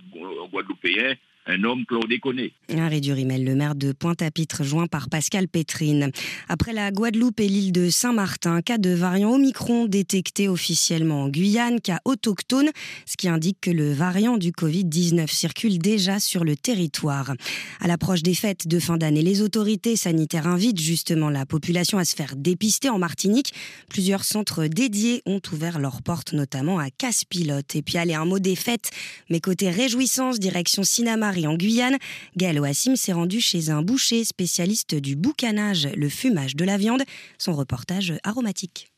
guadeloupéen 0.50 1.14
un 1.46 1.64
homme 1.64 1.84
chlordéconé. 1.86 2.52
Harry 2.76 3.00
Durimel, 3.00 3.44
le 3.44 3.54
maire 3.54 3.74
de 3.74 3.92
Pointe-à-Pitre, 3.92 4.64
joint 4.64 4.86
par 4.86 5.08
Pascal 5.08 5.48
Pétrine. 5.48 6.10
Après 6.48 6.72
la 6.72 6.90
Guadeloupe 6.90 7.40
et 7.40 7.48
l'île 7.48 7.72
de 7.72 7.90
Saint-Martin, 7.90 8.62
cas 8.62 8.78
de 8.78 8.90
variant 8.90 9.32
Omicron 9.32 9.86
détecté 9.86 10.48
officiellement 10.48 11.24
en 11.24 11.28
Guyane, 11.28 11.80
cas 11.80 12.00
autochtone, 12.04 12.70
ce 13.06 13.16
qui 13.16 13.28
indique 13.28 13.58
que 13.60 13.70
le 13.70 13.92
variant 13.92 14.38
du 14.38 14.52
Covid-19 14.52 15.28
circule 15.28 15.78
déjà 15.78 16.18
sur 16.18 16.44
le 16.44 16.56
territoire. 16.56 17.34
À 17.80 17.88
l'approche 17.88 18.22
des 18.22 18.34
fêtes 18.34 18.66
de 18.66 18.78
fin 18.78 18.96
d'année, 18.96 19.22
les 19.22 19.42
autorités 19.42 19.96
sanitaires 19.96 20.46
invitent 20.46 20.80
justement 20.80 21.30
la 21.30 21.46
population 21.46 21.98
à 21.98 22.04
se 22.04 22.16
faire 22.16 22.36
dépister 22.36 22.88
en 22.88 22.98
Martinique. 22.98 23.52
Plusieurs 23.88 24.24
centres 24.24 24.66
dédiés 24.66 25.22
ont 25.26 25.40
ouvert 25.52 25.78
leurs 25.78 26.02
portes, 26.02 26.32
notamment 26.32 26.78
à 26.78 26.90
Casse-Pilote. 26.90 27.76
Et 27.76 27.82
puis, 27.82 27.98
allez, 27.98 28.14
un 28.14 28.24
mot 28.24 28.38
des 28.38 28.56
fêtes, 28.56 28.90
mais 29.28 29.40
côté 29.40 29.70
réjouissance, 29.70 30.38
direction 30.40 30.82
Cinéma 30.84 31.33
en 31.46 31.56
Guyane, 31.56 31.98
Gaël 32.36 32.60
Oassim 32.60 32.96
s'est 32.96 33.12
rendu 33.12 33.40
chez 33.40 33.70
un 33.70 33.82
boucher 33.82 34.24
spécialiste 34.24 34.94
du 34.94 35.16
boucanage, 35.16 35.88
le 35.96 36.08
fumage 36.08 36.56
de 36.56 36.64
la 36.64 36.78
viande. 36.78 37.02
Son 37.38 37.54
reportage 37.54 38.14
aromatique. 38.22 38.92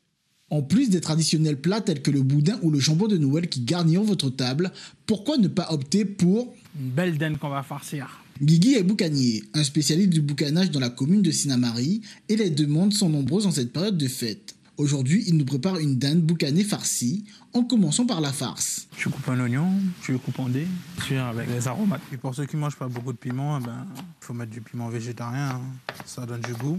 En 0.51 0.62
plus 0.62 0.90
des 0.90 1.01
traditionnels 1.01 1.61
plats 1.61 1.81
tels 1.81 2.03
que 2.03 2.11
le 2.11 2.22
boudin 2.22 2.59
ou 2.62 2.70
le 2.70 2.79
jambon 2.79 3.09
de 3.09 3.16
Noël 3.16 3.49
qui 3.49 3.62
garniront 3.62 4.05
votre 4.05 4.31
table, 4.31 4.70
pourquoi 5.07 5.38
ne 5.38 5.49
pas 5.49 5.68
opter 5.70 6.05
pour 6.05 6.55
une 6.79 6.90
belle 6.90 7.18
dinde 7.18 7.38
qu'on 7.38 7.49
va 7.49 7.62
farcir 7.62 8.22
Guigui 8.42 8.75
est 8.75 8.83
boucanier, 8.83 9.42
un 9.55 9.64
spécialiste 9.64 10.11
du 10.11 10.20
boucanage 10.20 10.70
dans 10.70 10.79
la 10.79 10.90
commune 10.90 11.22
de 11.22 11.31
Sinamari, 11.31 12.03
et 12.29 12.37
les 12.37 12.51
demandes 12.51 12.92
sont 12.92 13.09
nombreuses 13.09 13.46
en 13.46 13.51
cette 13.51 13.72
période 13.72 13.96
de 13.96 14.09
fête. 14.09 14.55
Aujourd'hui, 14.78 15.24
il 15.26 15.38
nous 15.38 15.46
prépare 15.46 15.78
une 15.78 15.96
dinde 15.96 16.20
boucanée 16.20 16.62
farcie, 16.62 17.24
en 17.54 17.64
commençant 17.64 18.04
par 18.04 18.20
la 18.20 18.30
farce. 18.30 18.88
Tu 18.94 19.08
coupes 19.08 19.26
un 19.30 19.40
oignon, 19.40 19.70
tu 20.02 20.12
le 20.12 20.18
coupes 20.18 20.38
en 20.38 20.50
dés, 20.50 20.66
tu 21.06 21.16
avec 21.16 21.48
les 21.48 21.66
aromates. 21.66 22.02
Et 22.12 22.18
pour 22.18 22.34
ceux 22.34 22.44
qui 22.44 22.58
mangent 22.58 22.76
pas 22.76 22.86
beaucoup 22.86 23.14
de 23.14 23.16
piment, 23.16 23.58
il 23.58 23.62
eh 23.62 23.66
ben, 23.66 23.86
faut 24.20 24.34
mettre 24.34 24.52
du 24.52 24.60
piment 24.60 24.90
végétarien, 24.90 25.52
hein. 25.52 25.60
ça 26.04 26.26
donne 26.26 26.42
du 26.42 26.52
goût. 26.52 26.78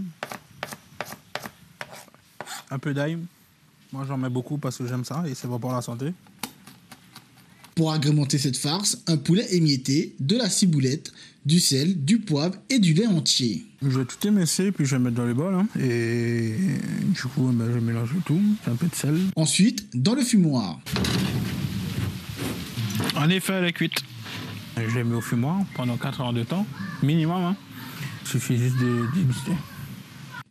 Un 2.70 2.78
peu 2.78 2.94
d'ail, 2.94 3.18
moi 3.92 4.04
j'en 4.06 4.16
mets 4.16 4.28
beaucoup 4.28 4.58
parce 4.58 4.76
que 4.76 4.86
j'aime 4.86 5.04
ça 5.04 5.24
et 5.26 5.34
c'est 5.34 5.48
bon 5.48 5.58
pour 5.58 5.72
la 5.72 5.82
santé. 5.82 6.12
Pour 7.78 7.92
agrémenter 7.92 8.38
cette 8.38 8.56
farce, 8.56 9.04
un 9.06 9.16
poulet 9.16 9.46
émietté, 9.54 10.16
de 10.18 10.36
la 10.36 10.50
ciboulette, 10.50 11.12
du 11.46 11.60
sel, 11.60 12.04
du 12.04 12.18
poivre 12.18 12.56
et 12.70 12.80
du 12.80 12.92
lait 12.92 13.06
entier. 13.06 13.64
Je 13.82 14.00
vais 14.00 14.04
tout 14.04 14.26
émesser 14.26 14.72
puis 14.72 14.84
je 14.84 14.96
vais 14.96 14.98
mettre 15.00 15.14
dans 15.14 15.26
les 15.26 15.32
bols. 15.32 15.54
Hein. 15.54 15.68
et 15.80 16.56
du 17.14 17.22
coup, 17.22 17.52
ben, 17.52 17.70
je 17.72 17.78
mélange 17.78 18.10
tout. 18.26 18.42
Un 18.66 18.74
peu 18.74 18.88
de 18.88 18.94
sel. 18.96 19.16
Ensuite, 19.36 19.86
dans 19.94 20.16
le 20.16 20.22
fumoir. 20.22 20.80
En 23.14 23.30
effet, 23.30 23.52
elle 23.52 23.66
est 23.66 23.72
cuite. 23.72 24.02
Je 24.76 24.96
l'ai 24.96 25.04
mis 25.04 25.14
au 25.14 25.20
fumoir 25.20 25.60
pendant 25.76 25.96
4 25.96 26.20
heures 26.22 26.32
de 26.32 26.42
temps, 26.42 26.66
minimum. 27.04 27.44
Hein. 27.44 27.56
Il 28.24 28.28
suffit 28.28 28.56
juste 28.56 28.76
de 28.78 29.06
déguster. 29.14 29.52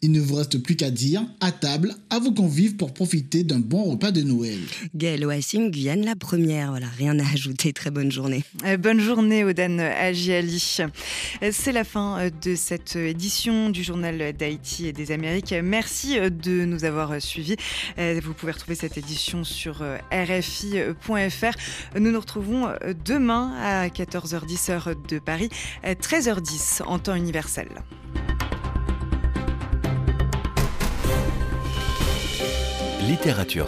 Il 0.01 0.11
ne 0.11 0.19
vous 0.19 0.35
reste 0.35 0.59
plus 0.59 0.75
qu'à 0.75 0.91
dire 0.91 1.25
à 1.39 1.51
table 1.51 1.95
à 2.09 2.19
vos 2.19 2.31
convives 2.31 2.75
pour 2.75 2.93
profiter 2.93 3.43
d'un 3.43 3.59
bon 3.59 3.83
repas 3.83 4.11
de 4.11 4.21
Noël. 4.21 4.59
Gaël 4.93 5.25
Oassim, 5.25 5.69
Guyane, 5.69 6.05
la 6.05 6.15
première. 6.15 6.69
Voilà, 6.69 6.87
rien 6.87 7.17
à 7.19 7.27
ajouter. 7.33 7.73
Très 7.73 7.89
bonne 7.89 8.11
journée. 8.11 8.43
Euh, 8.65 8.77
bonne 8.77 8.99
journée, 8.99 9.43
Odan 9.43 9.79
Agiali. 9.79 10.77
Euh, 11.41 11.49
c'est 11.51 11.71
la 11.71 11.83
fin 11.83 12.19
euh, 12.19 12.29
de 12.43 12.55
cette 12.55 12.95
édition 12.95 13.69
du 13.69 13.83
Journal 13.83 14.33
d'Haïti 14.33 14.87
et 14.87 14.93
des 14.93 15.11
Amériques. 15.11 15.53
Merci 15.63 16.17
de 16.19 16.65
nous 16.65 16.85
avoir 16.85 17.21
suivis. 17.21 17.55
Vous 17.97 18.33
pouvez 18.33 18.51
retrouver 18.51 18.75
cette 18.75 18.97
édition 18.97 19.43
sur 19.43 19.83
rfi.fr. 20.11 21.99
Nous 21.99 22.11
nous 22.11 22.19
retrouvons 22.19 22.67
demain 23.05 23.53
à 23.59 23.87
14h10 23.87 24.71
heure 24.71 24.89
de 25.09 25.19
Paris, 25.19 25.49
13h10 25.83 26.83
en 26.83 26.99
temps 26.99 27.15
universel. 27.15 27.67
Littérature 33.07 33.65